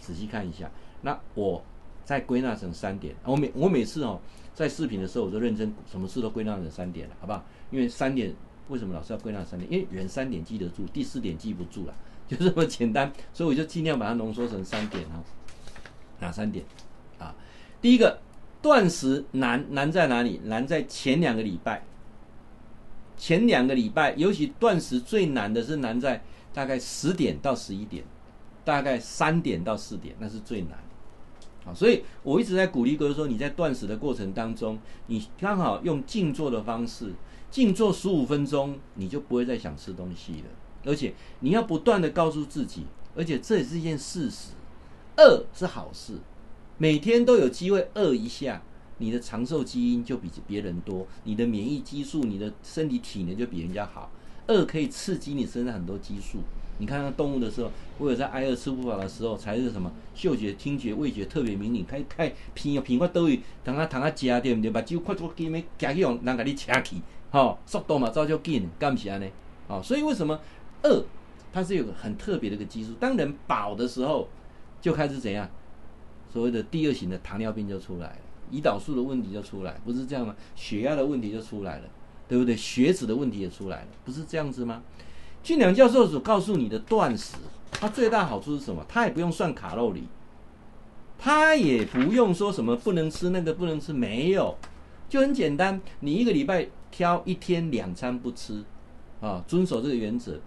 [0.00, 0.70] 仔细看一下。
[1.02, 1.62] 那我
[2.04, 3.14] 再归纳成三点。
[3.24, 4.18] 我每我每次哦，
[4.54, 7.44] 在视频的时候，我都认真，什么事都归纳成三点了，好不好？
[7.70, 8.34] 因为三点
[8.68, 9.70] 为什么老师要归纳三点？
[9.70, 11.94] 因为原三点记得住，第四点记不住了，
[12.28, 13.12] 就这么简单。
[13.32, 15.22] 所以我就尽量把它浓缩成三点啊。
[16.20, 16.64] 哪三点？
[17.18, 17.34] 啊，
[17.80, 18.20] 第一个，
[18.60, 20.40] 断食难难在哪里？
[20.44, 21.84] 难在前两个礼拜。
[23.16, 28.02] 前两个礼拜，尤其断食最难的是难在大概十点到十一点，
[28.64, 30.72] 大概三点到四点，那是最难。
[31.64, 37.12] 啊，所以我一直在鼓励各位说，你在断食的过程当中，你刚好用静坐的方式，
[37.48, 40.48] 静坐十五分钟，你就不会再想吃东西了。
[40.84, 42.84] 而且你要不断的告诉自己，
[43.16, 44.50] 而且这也是一件事实，
[45.16, 46.14] 饿是好事，
[46.78, 48.62] 每天都有机会饿一下，
[48.98, 54.10] 你的长寿基因就比别人多，你的免疫激素，你的身体体能就比人家好。
[54.48, 56.38] 饿可以刺激你身上很多激素。
[56.78, 64.70] 你看看动物的时候，或者在挨饿吃不饱的时候，才是什么嗅觉、听觉、味觉特别敏感，开开品品块都会等下等它夹对不对？
[64.72, 69.26] 把酒快速给你夹起用，人给你掐起，好速度嘛，早就紧，干不起来呢？
[69.68, 70.40] 好，所以为什么
[70.82, 71.04] 饿
[71.52, 72.92] 它是有个很特别的一个激素？
[72.98, 74.28] 当人饱的时候，
[74.80, 75.48] 就开始怎样？
[76.32, 78.16] 所谓的第二型的糖尿病就出来了，
[78.50, 80.34] 胰岛素的问题就出来，不是这样吗？
[80.56, 81.88] 血压的问题就出来了，
[82.26, 82.56] 对不对？
[82.56, 84.82] 血脂的问题也出来了，不是这样子吗？
[85.42, 87.36] 俊良教授所告诉你的断食，
[87.72, 88.82] 它最大好处是什么？
[88.88, 90.04] 它也不用算卡路里，
[91.18, 94.56] 它也不用说什么不能吃那个不能吃，没有，
[95.10, 95.78] 就很简单。
[96.00, 98.64] 你一个礼拜挑一天两餐不吃，
[99.20, 100.40] 啊，遵守这个原则。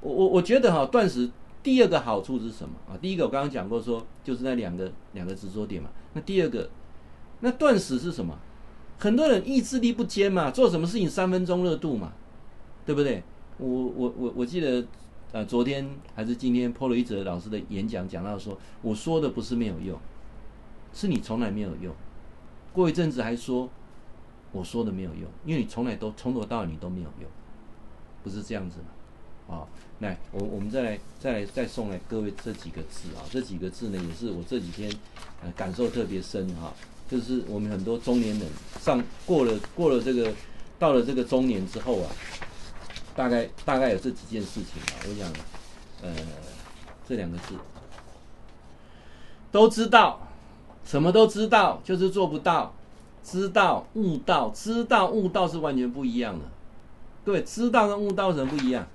[0.00, 1.30] 我我我觉得哈，断食
[1.62, 2.96] 第二个好处是什么啊？
[3.00, 5.90] 第一个我刚刚讲过说，就是那两个两个执着点嘛。
[6.14, 6.68] 那第二个，
[7.40, 8.38] 那断食是什么？
[8.98, 12.12] 很多人意志力不坚嘛，做什么事情三分钟热度嘛，
[12.84, 13.22] 对不对？
[13.58, 14.84] 我我我我记得，
[15.32, 19.98] 呃，昨天还是今天，PO 了一则老师的演讲，讲到说，我说的不是没有用，
[20.92, 21.94] 是你从来没有用。
[22.72, 23.68] 过一阵子还说，
[24.52, 27.28] 我说的没有用，因为你从来都从头到尾你都没有用，
[28.22, 28.86] 不是这样子吗？
[29.48, 29.66] 啊，
[29.98, 34.92] 来，我我们再来再来再送来各位这几个字啊，这几个字呢，也是我这几天
[35.42, 36.72] 呃感受特别深哈，
[37.10, 38.48] 就是我们很多中年人
[38.80, 40.32] 上过了过了这个
[40.78, 42.10] 到了这个中年之后啊。
[43.16, 45.28] 大概大概有这几件事情啊，我想，
[46.02, 46.14] 呃，
[47.04, 47.54] 这两个字，
[49.50, 50.20] 都知道，
[50.84, 52.72] 什么都知道，就是做不到。
[53.24, 56.44] 知道悟道，知道悟道是完全不一样的。
[57.24, 58.86] 对，知道跟悟道什么不一样？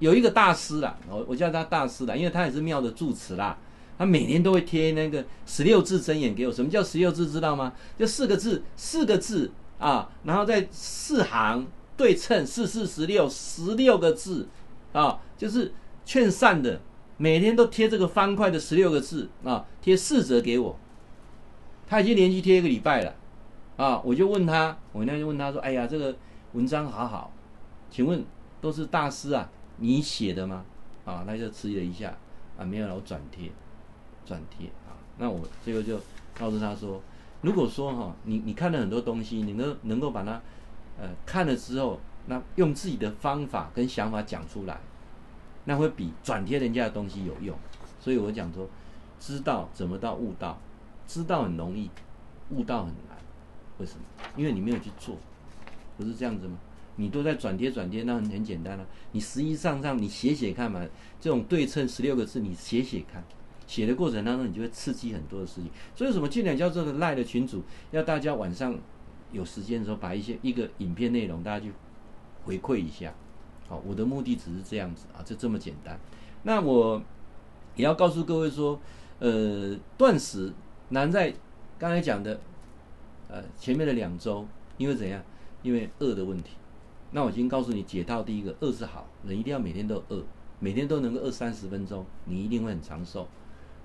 [0.00, 3.56] 有一个大师啦，我我叫他大师啦，因为他也是庙的住持啦。
[3.96, 6.52] 他每年都会贴那个十六字真言给我。
[6.52, 7.30] 什么叫十六字？
[7.30, 7.72] 知道吗？
[7.96, 9.52] 就四个字，四个字。
[9.78, 14.46] 啊，然后在四行对称，四四十六，十六个字，
[14.92, 15.72] 啊，就是
[16.04, 16.78] 劝善的，
[17.16, 20.78] 每天都贴这个方块的十六个字，啊，贴四则给我。
[21.88, 23.14] 他已经连续贴一个礼拜了，
[23.78, 26.14] 啊，我就问他，我那天问他说，哎呀，这个
[26.52, 27.32] 文章好好，
[27.90, 28.22] 请问
[28.60, 29.50] 都是大师啊，
[29.80, 30.64] 你写的吗？
[31.04, 32.16] 啊，他就迟疑了一下，
[32.56, 33.50] 啊，没有了，我转贴，
[34.24, 35.98] 转贴，啊，那我最后就
[36.38, 37.02] 告诉他说。
[37.42, 40.32] 如果说哈，你你看了很多东西，你能能够把它，
[41.00, 44.78] 呃，看了之后，那用自己的方法跟想法讲出来，
[45.64, 47.56] 那会比转贴人家的东西有用。
[47.98, 48.68] 所以我讲说，
[49.18, 50.58] 知道怎么到悟道，
[51.06, 51.90] 知道很容易，
[52.50, 53.16] 悟道很难。
[53.78, 54.00] 为什么？
[54.36, 55.16] 因为你没有去做，
[55.96, 56.58] 不是这样子吗？
[57.00, 58.86] 你都在转贴转贴，那很很简单了，啊。
[59.12, 60.86] 你实际上上你写写看嘛，
[61.18, 63.24] 这种对称十六个字，你写写看。
[63.66, 65.70] 写的过程当中，你就会刺激很多的事情。
[65.94, 68.76] 所以为，什么俊良教授的赖的群组，要大家晚上
[69.32, 71.72] 有时间的时候，把一些一个影片内容，大家去
[72.44, 73.14] 回馈一下。
[73.68, 75.98] 好，我的目的只是这样子啊，就这么简单。
[76.42, 77.00] 那我
[77.76, 78.80] 也要告诉各位说，
[79.20, 80.52] 呃，断食
[80.88, 81.32] 难在
[81.78, 82.40] 刚才讲的，
[83.28, 84.46] 呃，前面的两周，
[84.76, 85.22] 因为怎样？
[85.62, 86.52] 因为饿的问题。
[87.12, 90.22] 那我已经告诉你解套，第一个，饿是好，人一定要每天都饿，
[90.58, 93.26] 每天都能够饿三十分钟，你一定会很长寿。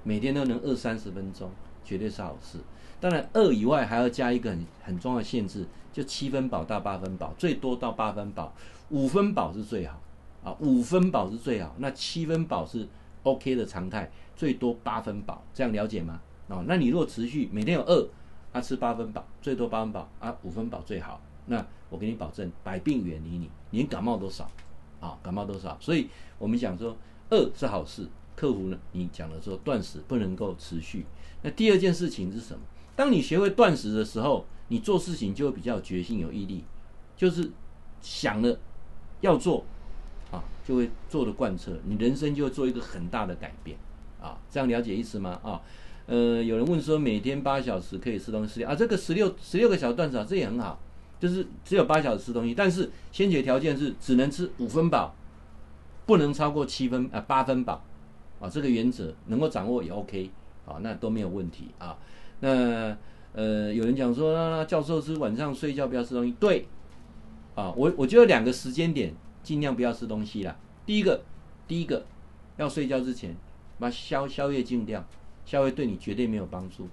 [0.04, 1.50] 每天都能饿三十分钟，
[1.84, 2.60] 绝对是好事。
[3.00, 8.54] 当然，饿以外还要加一个很很重要的限制，就七分饱到八分饱，最多到八分饱，
[8.90, 10.00] 五分饱是最好
[10.44, 11.74] 啊，五分饱是最好。
[11.80, 12.88] 那七分饱是
[13.24, 16.22] OK 的常态，最多八分饱，这样了解吗？
[16.48, 18.08] 哦，那你如果持续每天有饿，
[18.52, 21.20] 啊吃八分饱，最多八分饱啊，五分饱最好。
[21.48, 24.50] 那我给你保证，百病远离你，连感冒都少，
[25.00, 25.78] 啊，感冒都少。
[25.80, 26.96] 所以我们讲说，
[27.30, 28.08] 饿是好事。
[28.36, 28.78] 克服呢？
[28.92, 31.06] 你讲的说断食不能够持续。
[31.42, 32.60] 那第二件事情是什么？
[32.94, 36.66] 当你学会断食的时候，你做事情就会比较有决心、有毅力，
[37.16, 37.50] 就是
[38.02, 38.60] 想了
[39.22, 39.64] 要做
[40.32, 43.78] 啊，就会做的贯彻，你人生就会做一个很大的改变
[44.22, 44.38] 啊。
[44.50, 45.40] 这样了解意思吗？
[45.42, 45.62] 啊，
[46.06, 50.78] 呃，有人问说每天八小时可以吃东西啊，这个十六十六个小时断食啊，这也很好。
[51.20, 55.16] 就是只有八小时吃东西，但是先决条件是只能吃五分饱，
[56.06, 57.84] 不能超过七分啊八分饱
[58.40, 60.30] 啊，这个原则能够掌握也 OK
[60.66, 61.98] 啊，那都没有问题啊。
[62.42, 62.96] 那
[63.34, 66.68] 呃，有人讲说，那教授是晚上睡觉不要吃东西，对
[67.56, 70.56] 啊，我我觉得两个时间点尽量不要吃东西啦。
[70.86, 71.24] 第一个，
[71.68, 72.06] 第一个
[72.58, 73.36] 要睡觉之前
[73.80, 75.04] 把宵宵夜禁掉，
[75.46, 76.88] 宵夜对你绝对没有帮助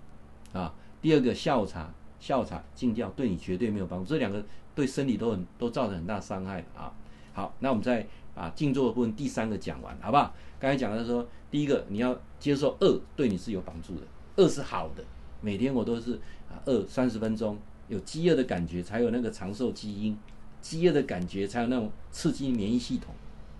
[0.52, 0.72] 啊。
[1.00, 1.92] 第二个下午茶。
[2.22, 4.08] 下午茶禁掉，对你绝对没有帮助。
[4.08, 4.40] 这两个
[4.76, 6.94] 对身体都很都造成很大伤害的啊。
[7.32, 10.32] 好，那我们再把静坐的部分第三个讲完，好不好？
[10.60, 14.02] 刚才讲的说，第一个你要接受饿，对你是有帮助的，
[14.36, 15.02] 饿是好的。
[15.40, 16.14] 每天我都是
[16.48, 17.58] 啊饿三十分钟，
[17.88, 20.16] 有饥饿的感觉才有那个长寿基因，
[20.60, 23.12] 饥饿的感觉才有那种刺激免疫系统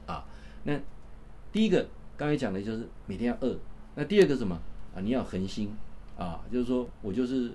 [0.06, 0.24] 啊。
[0.62, 0.78] 那
[1.50, 1.84] 第一个
[2.16, 3.58] 刚才讲的就是每天要饿，
[3.96, 4.54] 那第二个什么
[4.94, 5.00] 啊？
[5.00, 5.74] 你要恒心
[6.16, 7.52] 啊，就是说我就是。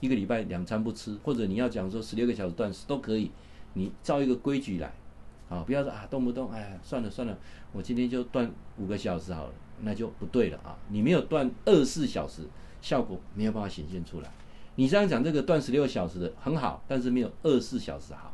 [0.00, 3.30] 一个礼拜两餐不吃，或者你要讲说十六个小时断食都可以，
[3.74, 4.92] 你照一个规矩来，
[5.48, 7.36] 啊，不要说啊动不动，哎算了算了，
[7.72, 10.76] 我今天就断五个小时好了，那就不对了啊！
[10.88, 12.42] 你没有断二十四小时，
[12.80, 14.30] 效果没有办法显现出来。
[14.76, 18.32] 你这样讲这个断十六小时的很好，但是没有二十四小时好，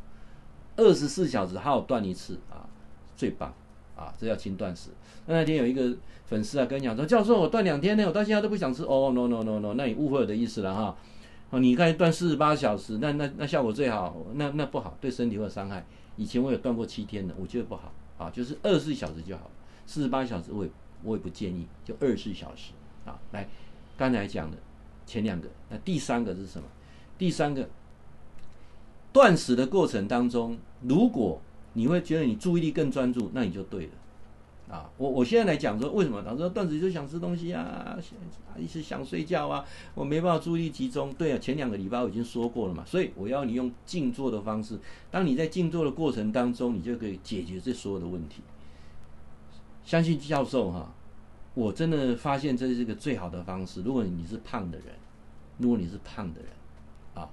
[0.75, 2.69] 二十四小时好断一次啊，
[3.15, 3.53] 最棒
[3.95, 4.13] 啊！
[4.17, 4.91] 这叫轻断食。
[5.25, 5.91] 那那天有一个
[6.25, 8.83] 粉丝啊跟你讲说，教授我断两天呢，我到现在都不想吃。
[8.83, 10.95] 哦，no no no no，那你误会我的意思了哈。
[11.51, 15.85] 哦，你看断四十八小时，那那那效果最好，那那不好，对身体会有伤害。
[16.17, 19.49] 以前我有断过七天的，我觉得不好啊，就是二十四小时就好，
[19.85, 20.71] 四十八小时我也
[21.03, 22.71] 我也不建议，就二十四小时
[23.05, 23.19] 啊。
[23.31, 23.47] 来，
[23.95, 24.57] 刚才讲的
[25.05, 26.67] 前两个，那第三个是什么？
[27.17, 27.69] 第三个
[29.13, 31.41] 断食的过程当中，如果
[31.73, 33.91] 你会觉得你注意力更专注，那你就对了。
[34.67, 36.23] 啊，我我现在来讲说，为什么？
[36.23, 37.95] 他说断食就想吃东西啊，
[38.57, 39.63] 一直想睡觉啊，
[39.93, 41.13] 我没办法注意力集中。
[41.13, 44.79] 对啊，前两个礼拜我已经说过了嘛，所以我要你用静坐的方式。
[45.11, 48.41] 当你在静坐的过程当中，你就可以解决这所有的问题。
[49.83, 50.91] 相信教授哈，
[51.53, 53.83] 我真的发现这是个最好的方式。
[53.83, 54.87] 如果你是胖的人，
[55.59, 56.49] 如果你是胖的人
[57.13, 57.29] 啊，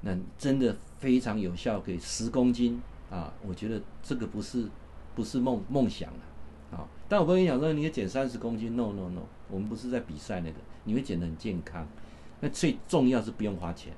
[0.00, 3.30] 那真的非常有效，可以十公斤啊。
[3.46, 4.66] 我觉得这个不是
[5.14, 6.29] 不是梦梦想啊。
[7.10, 11.84] 但我跟你讲说，你要减三十公斤，no no no，我们不是在比赛那个，你会减得很健康。
[12.38, 13.92] 那最重要是不用花钱，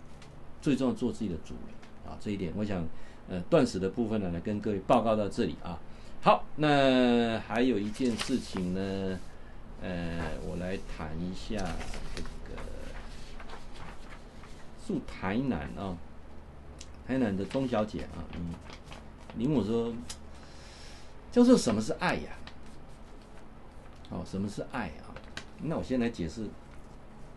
[0.62, 2.16] 最重要做自己的主人啊！
[2.18, 2.82] 这一点，我想，
[3.28, 5.78] 呃，断食的部分呢，来跟各位报告到这里啊。
[6.22, 9.20] 好，那还有一件事情呢，
[9.82, 11.56] 呃，我来谈一下
[12.16, 12.58] 这个
[14.86, 15.94] 住台南啊，
[17.06, 18.54] 台南的钟小姐啊，嗯，
[19.36, 19.92] 你问我说，
[21.30, 22.30] 就是什么是爱呀？
[24.12, 25.08] 哦，什么是爱啊？
[25.62, 26.42] 那我先来解释，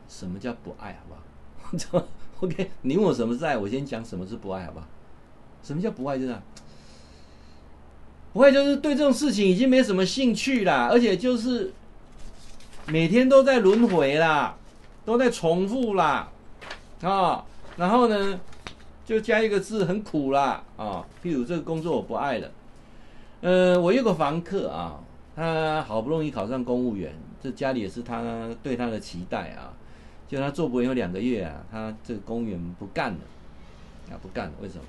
[0.09, 2.05] 什么叫不爱，好不好？
[2.41, 4.85] OK，你问我什么是爱，我先讲什么是不爱，好不好？
[5.63, 6.19] 什么叫不爱？
[6.19, 6.35] 就是
[8.33, 11.71] 不爱，就是对这种事情已经没什么兴趣啦，而且就是
[12.87, 14.57] 每天都在轮回啦，
[15.05, 16.29] 都在重复啦，
[17.01, 17.45] 啊、哦，
[17.77, 18.37] 然后呢，
[19.05, 22.51] 就加一个字，很苦啦，啊、哦，譬如这个工作我不爱了，
[23.39, 24.99] 呃，我有个房客啊。
[25.35, 29.73] 他好不容易考上公务员，这家里也是他对他的期待啊。
[30.27, 33.19] 就他做不完有两个月啊，他这个公务员不干了，
[34.09, 34.83] 啊不干了，为什么？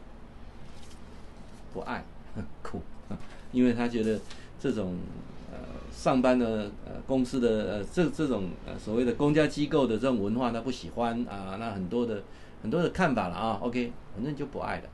[1.75, 2.03] 不爱，
[2.63, 2.81] 苦，
[3.53, 4.19] 因为他觉得
[4.59, 4.97] 这种
[5.53, 5.59] 呃
[5.93, 12.23] 上班的呃公司的呃这这种呃所谓的公家机构的这种文化他不喜欢啊，那很多的
[12.63, 13.59] 很多的看法了啊。
[13.61, 14.89] OK，反正就不爱了，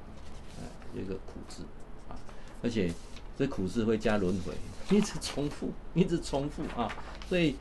[0.58, 1.62] 啊，有一个苦字
[2.08, 2.18] 啊，
[2.64, 2.92] 而且
[3.36, 4.52] 这苦字会加轮回。
[4.96, 6.90] 一直重复， 一直重复啊！
[7.28, 7.54] 所以，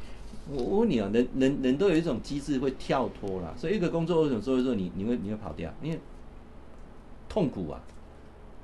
[0.49, 3.53] 我问你啊，人人人都有一种机制会跳脱啦。
[3.57, 5.71] 所以，一个工作为什么做一做你你会你会跑掉？
[5.81, 5.99] 因为
[7.29, 7.79] 痛苦啊，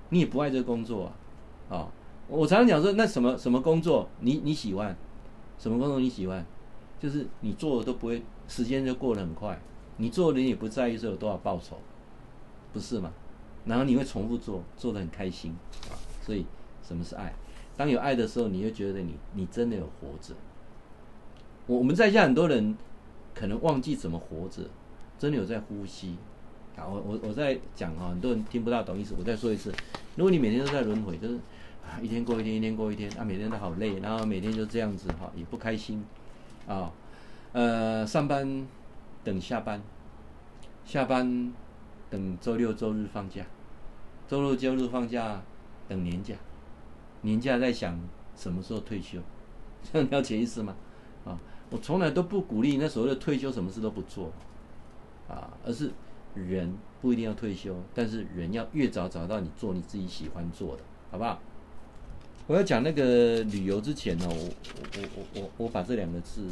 [0.09, 1.05] 你也不爱这个工作
[1.69, 1.77] 啊！
[1.77, 1.87] 啊、
[2.27, 4.95] 我常常讲说，那什么什么工作你你喜欢？
[5.57, 6.45] 什么工作你喜欢？
[6.99, 9.57] 就是你做的都不会，时间就过得很快，
[9.97, 11.77] 你做的也不在意说有多少报酬，
[12.73, 13.13] 不是吗？
[13.65, 15.55] 然后你会重复做，做的很开心
[15.89, 15.93] 啊！
[16.25, 16.45] 所以，
[16.87, 17.33] 什么是爱？
[17.75, 20.33] 当有爱的时候，你会觉得你你真的有活着。
[21.65, 22.77] 我我们在下很多人
[23.35, 24.63] 可能忘记怎么活着，
[25.19, 26.15] 真的有在呼吸。
[26.77, 29.73] 啊，我我我在讲啊，很多人听不到懂意思，我再说一次。
[30.15, 31.35] 如果你每天都在轮回，就是
[31.83, 36.05] 啊一天过一天，一天过一天，啊每天都好累，然后每天就这样子哈，也不开心
[36.67, 36.91] 啊。
[37.51, 38.67] 呃，上班
[39.23, 39.81] 等下班，
[40.85, 41.51] 下班
[42.09, 43.43] 等周六周日放假，
[44.27, 45.41] 周六周日放假
[45.87, 46.35] 等年假。
[47.21, 47.99] 年假在想
[48.35, 49.19] 什么时候退休，
[49.91, 50.75] 这样了解意思吗？
[51.25, 51.39] 啊，
[51.69, 54.31] 我从来都不鼓励那所谓的退休什么事都不做，
[55.27, 55.91] 啊，而是
[56.35, 61.39] 人不一定要退休，但是人要越早找到你做你自己喜欢做的，好不好？
[62.47, 66.47] 我要讲那个旅游之前呢，我我我我我把这两个字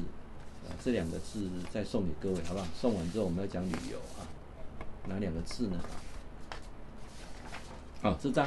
[0.67, 2.65] 啊，这两个字再送给各位，好不好？
[2.75, 4.27] 送完之后我们要讲旅游啊，
[5.07, 5.79] 哪两个字呢？
[8.01, 8.45] 哦，这张，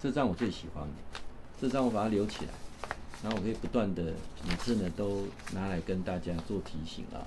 [0.00, 1.20] 这张我最喜欢的，
[1.62, 2.50] 这张我把它留起来，
[3.22, 4.02] 然后我可以不断的
[4.48, 7.22] 每次呢都拿来跟大家做提醒啊。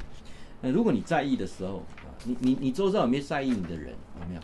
[0.61, 3.95] 那如果你在意的时候啊，你你你周遭有没有在意你的人？
[4.19, 4.41] 有没有？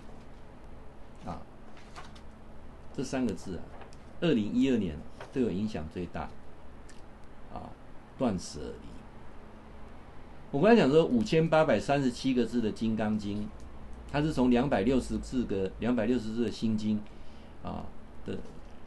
[1.29, 1.41] 啊，
[2.95, 3.63] 这三个字啊，
[4.21, 4.95] 二零一二年
[5.33, 6.29] 对我影响最大。
[7.53, 7.67] 啊，
[8.17, 8.87] 断舍离。
[10.51, 13.43] 我刚才讲说五千八百三十七个字的《金刚经》，
[14.09, 17.01] 它是从两百六十四个两百六十字的心经
[17.61, 17.83] 啊
[18.25, 18.37] 的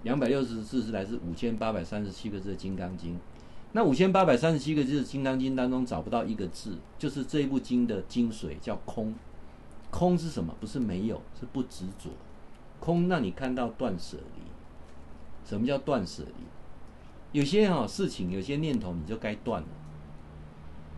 [0.05, 3.15] 两百六十字是来自五千八百三十七个字的《金刚经》。
[3.73, 9.15] 那五千八百三十七个字《金刚经》当中找不到一个字，就是这一部经的精髓，叫空。
[9.91, 10.55] 空是什么？
[10.61, 12.11] 不是没有，是不执着。
[12.79, 14.43] 空让你看到断舍离。
[15.45, 17.39] 什么叫断舍离？
[17.39, 19.69] 有些哈事情，有些念头，你就该断了。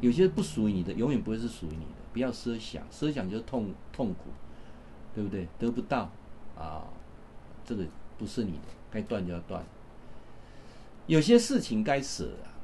[0.01, 2.03] 有些不属于你的，永远不会是属于你的。
[2.13, 4.31] 不要奢想，奢想就痛痛苦，
[5.15, 5.47] 对不对？
[5.59, 6.11] 得不到
[6.59, 6.85] 啊，
[7.65, 7.85] 这个
[8.19, 9.63] 不是你的，该断就要断。
[11.07, 12.57] 有些事情该舍啊。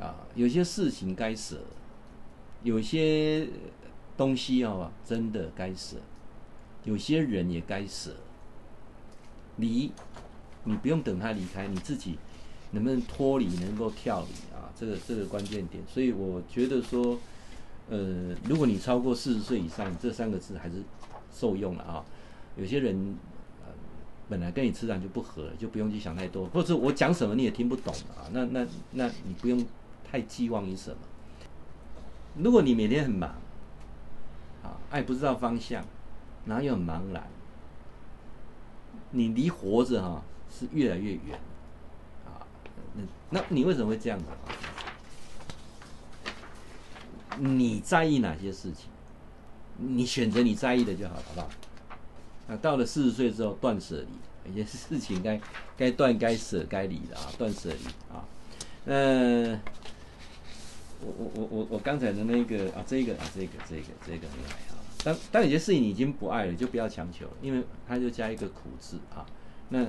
[0.00, 1.60] 啊，有些事情该舍，
[2.64, 3.48] 有些
[4.16, 5.98] 东西啊，真的该舍，
[6.82, 8.16] 有些人也该舍。
[9.58, 9.92] 离，
[10.64, 12.18] 你不用等他离开，你自己
[12.72, 14.66] 能不能脱离，能够跳离啊？
[14.74, 15.80] 这个这个关键点。
[15.86, 17.16] 所以我觉得说，
[17.88, 20.82] 呃，如果你超过四十岁以上，这三个字还是
[21.32, 22.04] 受用了啊。
[22.56, 23.16] 有些人，
[24.34, 28.26] 本来跟你磁场就不合，就不用去想太多，或者我讲什么你也听不懂啊。
[28.32, 29.64] 那那那你不用。
[30.10, 30.96] 太寄望于什么？
[32.36, 33.30] 如果你每天很忙，
[34.62, 35.84] 啊，爱不知道方向，
[36.46, 37.26] 然后又很茫然，
[39.10, 41.36] 你离活着哈是越来越远，
[42.24, 42.46] 啊，
[42.94, 43.02] 那
[43.40, 44.26] 那你为什么会这样子？
[47.38, 48.88] 你在意哪些事情？
[49.78, 51.50] 你选择你在意的就好，好不好？
[52.48, 54.04] 那到了四十岁之后，断舍
[54.44, 55.40] 离，有些事情该
[55.76, 58.24] 该断、该舍、该离的啊，断舍离啊，
[58.86, 59.60] 嗯。
[61.06, 64.72] 我我我我我刚才的那个啊，这个啊，这个这个这个很爱啊。
[65.04, 69.26] 当当有些事情你已经不爱了，就不要强求，因为它就加一个苦字啊。
[69.68, 69.84] 那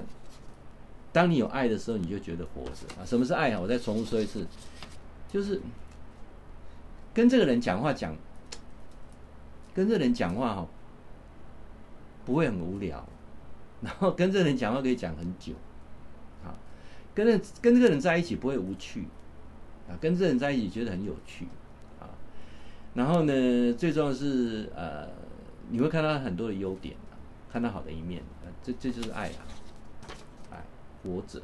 [1.13, 3.05] 当你有爱的时候，你就觉得活着啊。
[3.05, 3.59] 什么是爱啊？
[3.61, 4.45] 我再重复说一次，
[5.31, 5.61] 就是
[7.13, 8.13] 跟这个人讲话讲，
[9.73, 10.67] 跟这个人讲话哈，
[12.26, 13.07] 不会很无聊，
[13.82, 15.53] 然后跟这个人讲话可以讲很久，
[16.43, 16.51] 啊，
[17.13, 19.05] 跟这跟这个人在一起不会无趣。
[19.88, 21.45] 啊，跟这个人在一起觉得很有趣，
[21.99, 22.09] 啊，
[22.95, 25.07] 然后呢，最重要的是呃，
[25.69, 26.95] 你会看到很多的优点，
[27.51, 29.45] 看到好的一面，啊，这这就是爱啊，
[30.49, 30.65] 爱
[31.03, 31.39] 活着。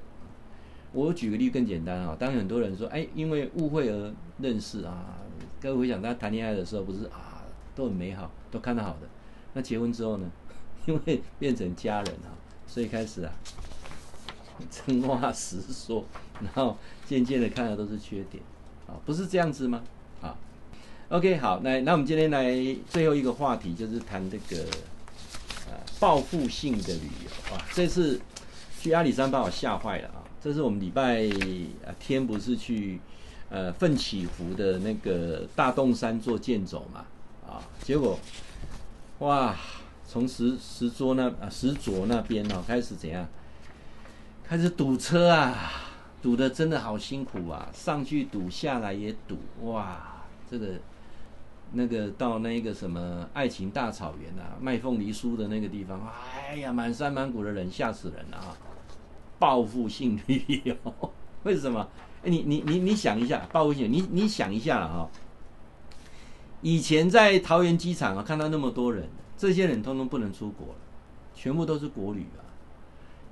[0.91, 5.17] 我举个例更简单啊，当很多人说，哎，因为误会而认识啊，
[5.61, 7.43] 各位回想他谈恋爱的时候不是啊，
[7.75, 9.07] 都很美好，都看到好的，
[9.53, 10.27] 那结婚之后呢，
[10.85, 12.29] 因为变成家人啊，
[12.67, 13.31] 所以开始啊。
[14.69, 16.05] 真话实说，
[16.39, 16.77] 然后
[17.07, 18.43] 渐渐的看的都是缺点，
[18.85, 19.81] 啊，不是这样子吗？
[20.21, 20.37] 啊
[21.09, 22.53] ，OK，好，那那我们今天来
[22.87, 24.63] 最后一个话题，就是谈这个
[25.67, 27.65] 呃报复性的旅游啊。
[27.73, 28.21] 这次
[28.79, 30.21] 去阿里山把我吓坏了啊！
[30.39, 31.27] 这是我们礼拜
[31.99, 32.99] 天不是去
[33.49, 37.05] 呃奋起湖的那个大洞山做健走嘛？
[37.47, 38.19] 啊，结果
[39.19, 39.55] 哇，
[40.11, 43.25] 从石石桌那啊石卓那边哦开始怎样？
[44.43, 45.71] 开始堵车啊，
[46.21, 47.69] 堵的真的好辛苦啊！
[47.73, 50.73] 上去堵，下来也堵，哇，这个
[51.71, 55.97] 那个到那个什么爱情大草原啊，卖凤梨酥的那个地方，
[56.35, 58.57] 哎呀，满山满谷的人，吓死人了啊！
[59.39, 60.75] 报复性旅游，
[61.43, 61.87] 为什么？
[62.25, 65.09] 哎，你你你你想一下，报复性，你你想一下了哈。
[66.61, 69.07] 以前在桃园机场啊，看到那么多人，
[69.41, 70.75] 这些人通通不能出国了，
[71.33, 72.45] 全部都是国旅啊。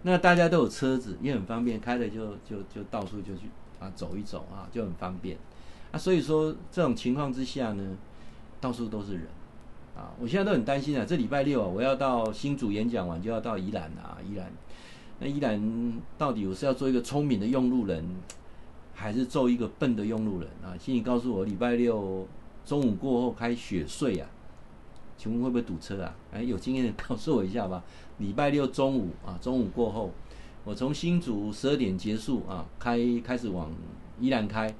[0.01, 3.43] 那大家都有车子，也很方便，开了就就就到处就去
[3.79, 5.37] 啊走一走啊，就很方便
[5.91, 5.99] 啊。
[5.99, 7.95] 所以说这种情况之下呢，
[8.59, 9.27] 到处都是人
[9.95, 10.09] 啊。
[10.19, 14.51] 我现在都很担心啊，这礼拜六啊，我要到新竹演讲完就要到宜兰啊，宜兰。
[15.19, 18.03] 那宜兰到底我是要做一个聪明的用路人，
[18.95, 20.73] 还是做一个笨的用路人啊？
[20.79, 22.27] 请你告诉我，礼拜六
[22.65, 24.27] 中午过后开雪隧啊，
[25.19, 26.15] 请问会不会堵车啊？
[26.31, 27.83] 哎，有经验的告诉我一下吧。
[28.19, 30.11] 礼拜六中午啊，中午过后，
[30.63, 33.69] 我从新竹十二点结束啊，开开始往
[34.17, 34.73] 宜兰开，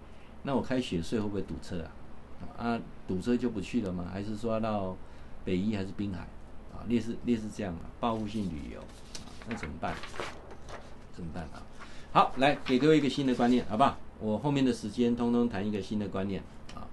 [0.44, 1.92] 那我开雪隧会不会堵车啊？
[2.58, 4.08] 啊，堵车就不去了吗？
[4.12, 4.96] 还是说到
[5.44, 6.20] 北宜还是滨海
[6.74, 6.88] 啊？
[6.88, 8.82] 类似类似这样啊，报复性旅游，
[9.50, 9.94] 那怎么办？
[11.14, 11.62] 怎么办啊？
[12.14, 13.98] 好，来给各位一个新的观念，好不好？
[14.22, 16.42] 我后面的时间通通谈一个新的观念
[16.76, 16.88] 啊。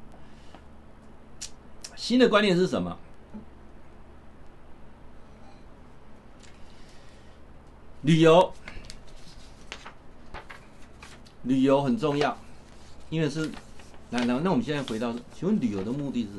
[1.94, 2.96] 新的观念是什么？
[8.06, 8.52] 旅游，
[11.42, 12.38] 旅游很重要，
[13.10, 13.50] 因为是，
[14.10, 16.36] 来来，那我们现在回到，请问旅游的目的是什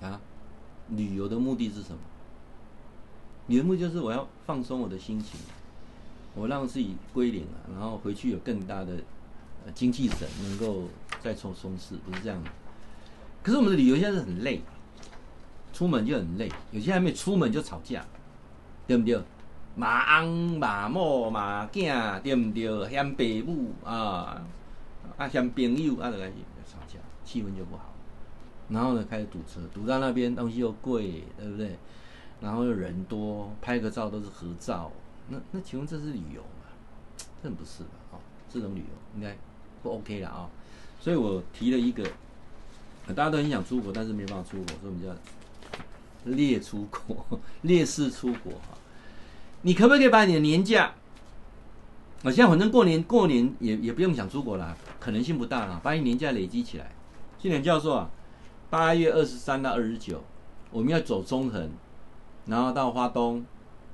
[0.00, 0.06] 么？
[0.06, 0.20] 啊，
[0.90, 1.98] 旅游的目的是什么？
[3.48, 5.40] 旅游目的就是我要放松我的心情，
[6.36, 8.92] 我让自己归零了，然后回去有更大的
[9.74, 10.84] 精气神，能够
[11.20, 12.50] 再冲冲势，不是这样的。
[13.42, 14.62] 可是我们的旅游现在是很累，
[15.72, 18.06] 出门就很累，有些还没出门就吵架。
[18.86, 19.20] 对不对？
[19.74, 22.88] 骂翁骂某骂囝，对不对？
[22.88, 24.42] 嫌爸母啊，
[25.18, 26.32] 啊嫌朋友啊，就开始
[26.64, 27.92] 吵架，气氛就不好。
[28.68, 31.76] 然后呢，开始堵车，堵到那边东西又贵，对不对？
[32.40, 34.90] 然后又人多，拍个照都是合照。
[35.28, 36.72] 那那请问这是旅游吗？
[37.42, 37.90] 真不是吧？
[38.12, 38.18] 哦，
[38.48, 39.36] 这种旅游应该
[39.82, 40.50] 不 OK 了啊、哦。
[41.00, 42.02] 所以我提了一个，
[43.08, 45.14] 大家都很想出国，但是没办法出国，所以我们叫。
[46.24, 47.24] 列出国，
[47.62, 48.52] 烈士出国，
[49.62, 50.92] 你可不可以把你的年假？
[52.22, 55.80] 我现在反正过年过年也也不用想出国了，可能性不大了。
[55.82, 56.90] 把你年假累积起来。
[57.38, 58.10] 去年教授啊，
[58.70, 60.22] 八月二十三到二十九，
[60.70, 61.70] 我们要走中横，
[62.46, 63.44] 然后到花东，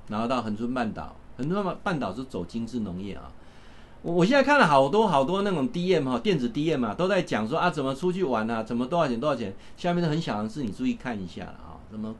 [0.09, 1.17] 然后到恒春半岛。
[1.37, 3.33] 恒春半岛是走精致农业啊。
[4.03, 9.55] 我我现在看了好多好多那种 DM 哈，电子 DM 嘛，都在讲说啊，怎么出去玩啊，怎么多少钱多少钱。
[9.77, 11.77] 下面的很小的事，你注意看一下啊。
[11.91, 12.15] 什么？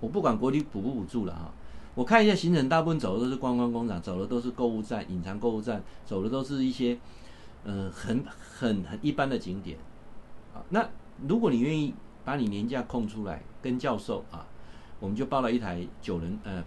[0.00, 1.52] 我不管国旅补不补助了哈，
[1.96, 6.96] 我看一下行程，大部分走的都是观光工厂，走的都是购物站、隐藏购物站，走的都是一些，
[7.64, 9.76] 呃，很很很一般的景点，
[10.54, 10.88] 啊，那
[11.26, 11.92] 如果你愿意
[12.24, 14.46] 把你年假空出来，跟教授啊，
[15.00, 16.62] 我们就报了一台九人，呃，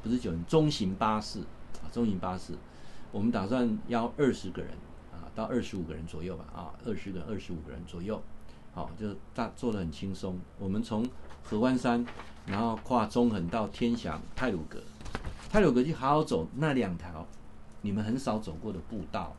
[0.00, 1.40] 不是九人，中型巴士
[1.82, 2.54] 啊，中型巴士，
[3.10, 4.70] 我们打算邀二十个人
[5.12, 8.22] 啊，到二十五个人左右吧，啊，二十个、二十五个人左右，
[8.72, 11.04] 好，就大做的很轻松，我们从。
[11.44, 12.04] 合欢山，
[12.46, 14.82] 然后跨中横到天祥泰鲁阁，
[15.50, 17.26] 泰鲁阁就好好走那两条
[17.82, 19.34] 你们很少走过的步道，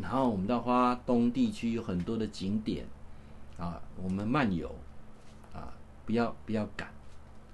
[0.00, 2.86] 然后我们到花东地区有很多的景点
[3.56, 4.74] 啊，我们漫游
[5.54, 5.72] 啊，
[6.04, 6.88] 不要不要赶，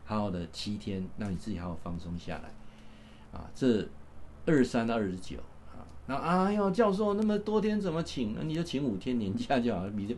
[0.04, 3.48] 好好的七天让你自己好好放松下来啊。
[3.54, 3.86] 这
[4.46, 5.38] 二十三到二十九
[5.72, 8.34] 啊，那哎呦教授那么多天怎么请？
[8.34, 10.14] 那你就请五天年假就好了，你这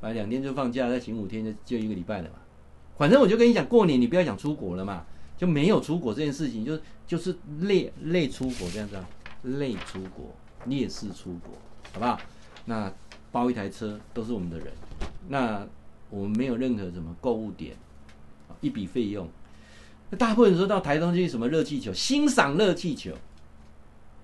[0.00, 2.36] 反正两天就放假，再请五天就就一个礼拜了嘛。
[2.98, 5.04] 反正我就跟你讲，过年你不要想出国了嘛，
[5.36, 9.06] 就没有出国这件事情，就就是累累出国这样子啊，
[9.42, 10.34] 累出国，
[10.64, 11.52] 烈士出国，
[11.92, 12.18] 好不好？
[12.64, 12.90] 那
[13.30, 14.68] 包一台车都是我们的人，
[15.28, 15.66] 那
[16.08, 17.76] 我们没有任何什么购物点，
[18.60, 19.28] 一笔费用。
[20.16, 23.12] 大部分人说到台东去什么热气球，欣赏热气球，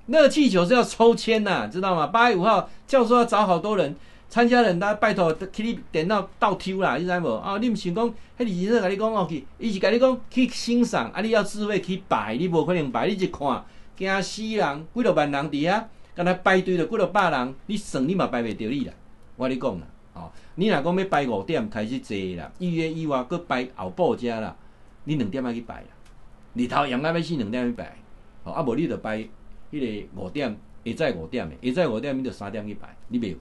[0.07, 2.07] 热气球是要抽签呐，知道吗？
[2.07, 3.95] 八月五号教授要找好多人。
[4.33, 7.37] 参加人，大拜托去你电脑倒抽啦，你知无？
[7.37, 13.63] 啊，你毋想讲，迄李先生甲你讲哦去，伊是甲你讲去欣赏，啊，你要智慧去拜，你无可能拜，你一看
[13.95, 18.95] 惊死人，几落万人伫遐，敢若排队着几落百人，你算你嘛拜袂着你啦。
[19.37, 24.57] 我甲你讲啦，哦，你若讲要排五点开始坐啦，预约以外搁排后补遮啦，
[25.05, 25.89] 你两点仔去拜啦，
[26.55, 27.99] 日头阳爱要死两点去拜，
[28.45, 29.19] 哦，啊无你着排
[29.71, 30.57] 迄个五点，
[30.87, 33.37] 下昼五点的，下昼五点你着三点去拜，你袂。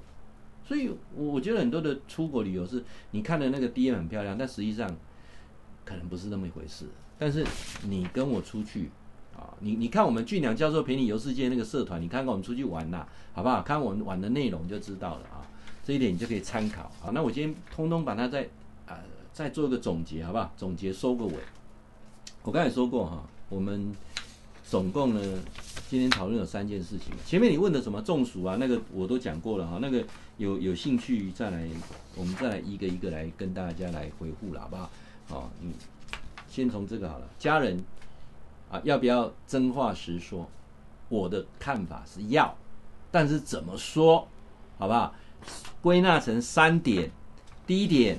[0.71, 4.89] 所以，我我觉得很多的出国旅游是，你看的那个 DM 很漂亮，但实际上
[5.83, 6.85] 可能不是那么一回事。
[7.19, 7.45] 但是
[7.89, 8.89] 你跟我出去
[9.35, 13.61] 啊，你你看我们俊良教授陪你游世界那个社团，你看看我们出去玩呐，好不好？
[13.61, 15.43] 看我们玩的内容就知道了啊。
[15.83, 16.89] 这一点你就可以参考。
[17.01, 18.47] 好，那我今天通通把它再
[18.87, 18.97] 啊
[19.33, 20.53] 再做一个总结，好不好？
[20.55, 21.33] 总结收个尾。
[22.43, 23.93] 我刚才说过哈，我们。
[24.71, 25.21] 总共呢，
[25.89, 27.07] 今天讨论有三件事情。
[27.25, 29.79] 前面你问的什么中暑啊，那个我都讲过了哈。
[29.81, 30.01] 那个
[30.37, 31.67] 有有兴趣再来，
[32.15, 34.89] 我们再来一个一个来跟大家来回复了，好不好？
[35.27, 35.73] 好，嗯，
[36.49, 37.27] 先从这个好了。
[37.37, 37.83] 家人
[38.71, 40.49] 啊，要不要真话实说？
[41.09, 42.55] 我的看法是要，
[43.11, 44.25] 但是怎么说，
[44.77, 45.13] 好不好？
[45.81, 47.11] 归纳成三点。
[47.67, 48.17] 第一点，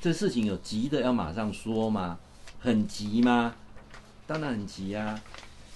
[0.00, 2.18] 这事情有急的要马上说吗？
[2.58, 3.54] 很急吗？
[4.26, 5.22] 当然很急啊，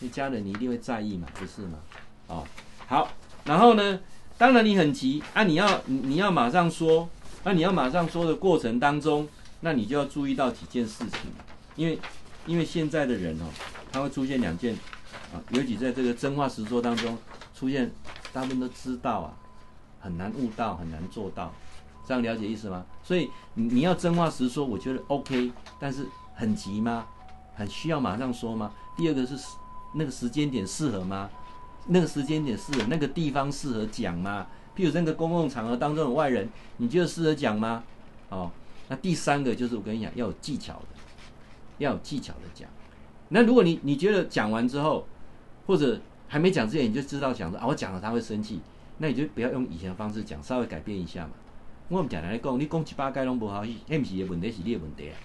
[0.01, 1.78] 你家人你一定会在意嘛，不是吗？
[2.26, 2.44] 哦，
[2.86, 3.09] 好，
[3.44, 4.01] 然后呢，
[4.36, 7.09] 当然你很急啊，你要你要马上说，
[7.44, 9.28] 那你要马上说的过程当中，
[9.61, 11.30] 那你就要注意到几件事情，
[11.76, 11.98] 因为
[12.46, 13.44] 因为现在的人哦，
[13.92, 14.74] 他会出现两件
[15.32, 17.16] 啊，尤其在这个真话实说当中
[17.55, 17.90] 出现，
[18.32, 19.36] 大部分都知道啊，
[20.01, 21.53] 很难悟到，很难做到，
[22.07, 22.84] 这样了解意思吗？
[23.05, 27.07] 所以你你要真话实说，我觉得 OK，但是很急吗？
[27.55, 28.72] 很需要马上说吗？
[28.96, 29.36] 第二个是
[29.95, 31.30] 那个时间点适合吗？
[31.86, 34.47] 那个时间点适合，那个地方适合讲吗？
[34.76, 37.82] 譬如那个公共场合当中的外人，你觉得适合讲吗？
[38.28, 38.51] 哦，
[38.88, 40.86] 那第三个就是我跟你讲，要有技巧的，
[41.78, 42.68] 要有技巧的讲。
[43.30, 45.07] 那如果你你觉得讲完之后，
[45.66, 48.61] 或者还没讲之前你就知道讲说啊，我讲了他会生气，
[48.99, 51.30] 那你就不要用以前的方式讲，稍微改变一下嘛。
[51.88, 55.16] 我们讲来讲，你讲七八该拢不好，那不是的问题，是你的问题啊。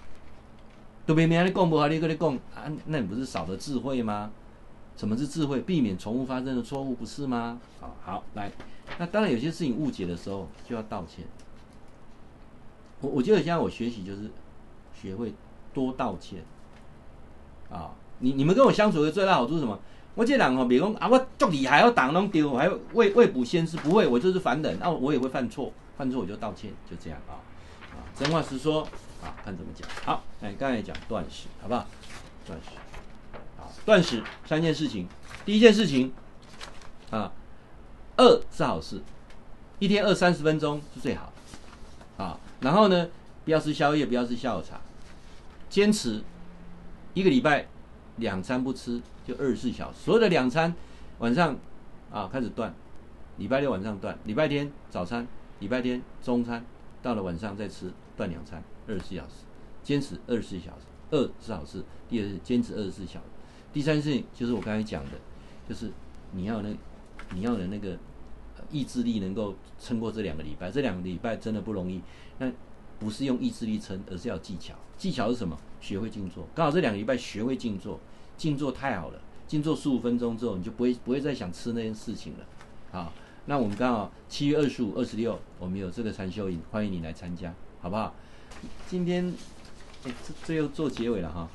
[1.06, 4.30] 都明明你讲不好，你跟你讲啊，那你不是少了智慧吗？
[4.96, 5.60] 什么是智慧？
[5.60, 7.60] 避免重复发生的错误，不是吗？
[7.80, 8.50] 好，好，来，
[8.98, 11.24] 那当然有些事情误解的时候就要道歉。
[13.00, 14.30] 我我觉得现在我学习就是
[14.94, 15.34] 学会
[15.74, 16.42] 多道歉。
[17.70, 17.90] 啊，
[18.20, 19.78] 你你们跟我相处的最大好处是什么？
[20.14, 27.36] 我这人哦，别讲啊，我足厉害，我挡弄丢，我还未未卜先知，不会，我就是凡人，那、我也会犯错，犯错我就道歉，就这样啊。
[27.92, 28.80] 啊，真话实说
[29.22, 29.86] 啊，看怎么讲。
[30.06, 31.84] 好，哎，刚才讲断食，好不好？
[32.46, 32.70] 断食。
[33.86, 35.06] 断食三件事情，
[35.44, 36.12] 第一件事情，
[37.08, 37.32] 啊，
[38.16, 39.00] 饿是好事，
[39.78, 41.32] 一天饿三十分钟是最好，
[42.16, 43.08] 啊，然后呢，
[43.44, 44.80] 不要吃宵夜，不要吃下午茶，
[45.70, 46.20] 坚持
[47.14, 47.68] 一个礼拜
[48.16, 50.74] 两餐不吃，就二十四小时，所有的两餐
[51.20, 51.56] 晚上
[52.10, 52.74] 啊开始断，
[53.36, 55.24] 礼拜六晚上断，礼拜天早餐，
[55.60, 56.66] 礼拜天中餐，
[57.00, 59.44] 到了晚上再吃，断两餐，二十四小时，
[59.84, 63.35] 坚持二十四小时，饿是好事，第二是坚持二十四小时。
[63.76, 65.10] 第三件事情就是我刚才讲的，
[65.68, 65.92] 就是
[66.32, 66.74] 你要那，
[67.34, 67.94] 你要的那个
[68.70, 70.70] 意志力能够撑过这两个礼拜。
[70.70, 72.00] 这两个礼拜真的不容易，
[72.38, 72.50] 那
[72.98, 74.74] 不是用意志力撑，而是要技巧。
[74.96, 75.54] 技巧是什么？
[75.78, 76.48] 学会静坐。
[76.54, 78.00] 刚好这两个礼拜学会静坐，
[78.38, 79.20] 静坐太好了。
[79.46, 82.46] 静坐十五分钟之后，你就不会不会再想吃那件事情了。
[82.92, 83.12] 好，
[83.44, 87.52] 那我们刚好七月二十五、二十六，我们有这个禅修营，欢迎你来参加，
[87.82, 88.14] 好不好？
[88.88, 89.34] 今天
[90.04, 91.46] 哎，这最后做结尾了哈。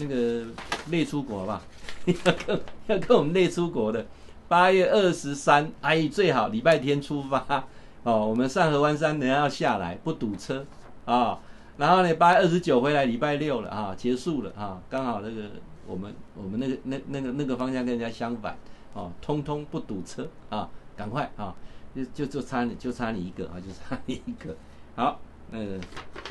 [0.00, 0.44] 那个
[0.90, 1.62] 类出国好不好？
[2.06, 4.06] 要跟要跟我们类出国的，
[4.48, 7.64] 八月二十三，哎，最好礼拜天出发
[8.02, 8.26] 哦。
[8.26, 10.64] 我们上合湾山，等下要下来，不堵车
[11.04, 11.38] 啊、
[11.76, 15.50] 然后呢，八月二十九回来，礼拜六了啊，结束了啊，刚好那个
[15.86, 18.56] 我们我们那个那那个那个方向跟人家相反
[18.94, 21.54] 哦，通通不堵车啊，赶快啊，
[21.94, 24.56] 就就就差你就差你一个啊，就差你一个。
[24.96, 25.20] 好，
[25.50, 25.78] 那个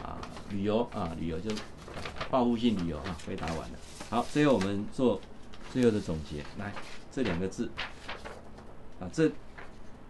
[0.04, 0.18] 啊，
[0.50, 1.52] 旅游啊，旅游就。
[2.30, 3.80] 报复性旅游啊，回答完了。
[4.10, 5.20] 好，最后我们做
[5.72, 6.44] 最后的总结。
[6.58, 6.74] 来，
[7.12, 7.70] 这两个字
[9.00, 9.32] 啊，这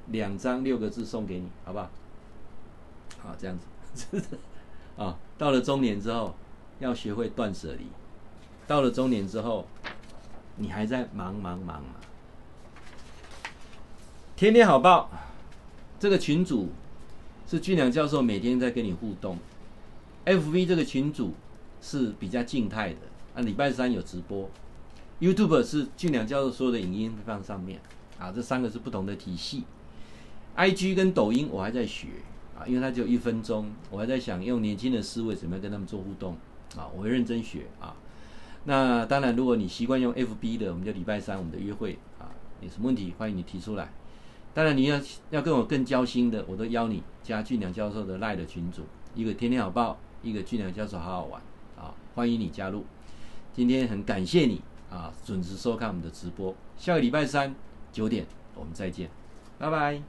[0.08, 1.90] 两张六个字送给你，好不好？
[3.20, 3.58] 好，这样
[3.94, 4.22] 子。
[4.98, 6.36] 啊，到了中年之后，
[6.80, 7.88] 要学会断舍离。
[8.66, 9.68] 到了中年之后，
[10.56, 11.96] 你还在忙忙忙吗？
[14.36, 15.10] 天天好报，
[16.00, 16.70] 这个群组
[17.48, 19.38] 是俊良教授每天在跟你互动。
[20.26, 21.34] FV 这个群组。
[21.82, 23.00] 是比较静态的
[23.36, 24.50] 啊，礼拜三有直播
[25.20, 27.80] ，YouTube 是俊良教授所有的影音放上面
[28.20, 29.64] 啊，这三个是不同的体系。
[30.56, 32.08] IG 跟抖音我还在学
[32.58, 36.36] 啊，因为它只有一分钟，我还在想用年轻的思维怎么样跟他们做互动
[36.76, 37.96] 啊，我会认真学啊。
[38.64, 43.94] 那当然，如果你习惯用 FB 的，我们就礼拜三我们的约会啊，有什么问题欢迎你提出来。
[44.54, 45.00] 当然你要
[45.30, 48.82] 要跟我更交心的，我都邀你加俊良教授的 LINE 的群组，
[49.14, 51.40] 一个天天好报，一个俊良教授好好玩。
[52.18, 52.84] 欢迎你加入。
[53.54, 54.60] 今天很感谢你
[54.90, 56.56] 啊准时收看我们的直播。
[56.76, 57.54] 下个礼拜三
[57.92, 59.08] 九点我们再见。
[59.60, 60.02] 拜拜。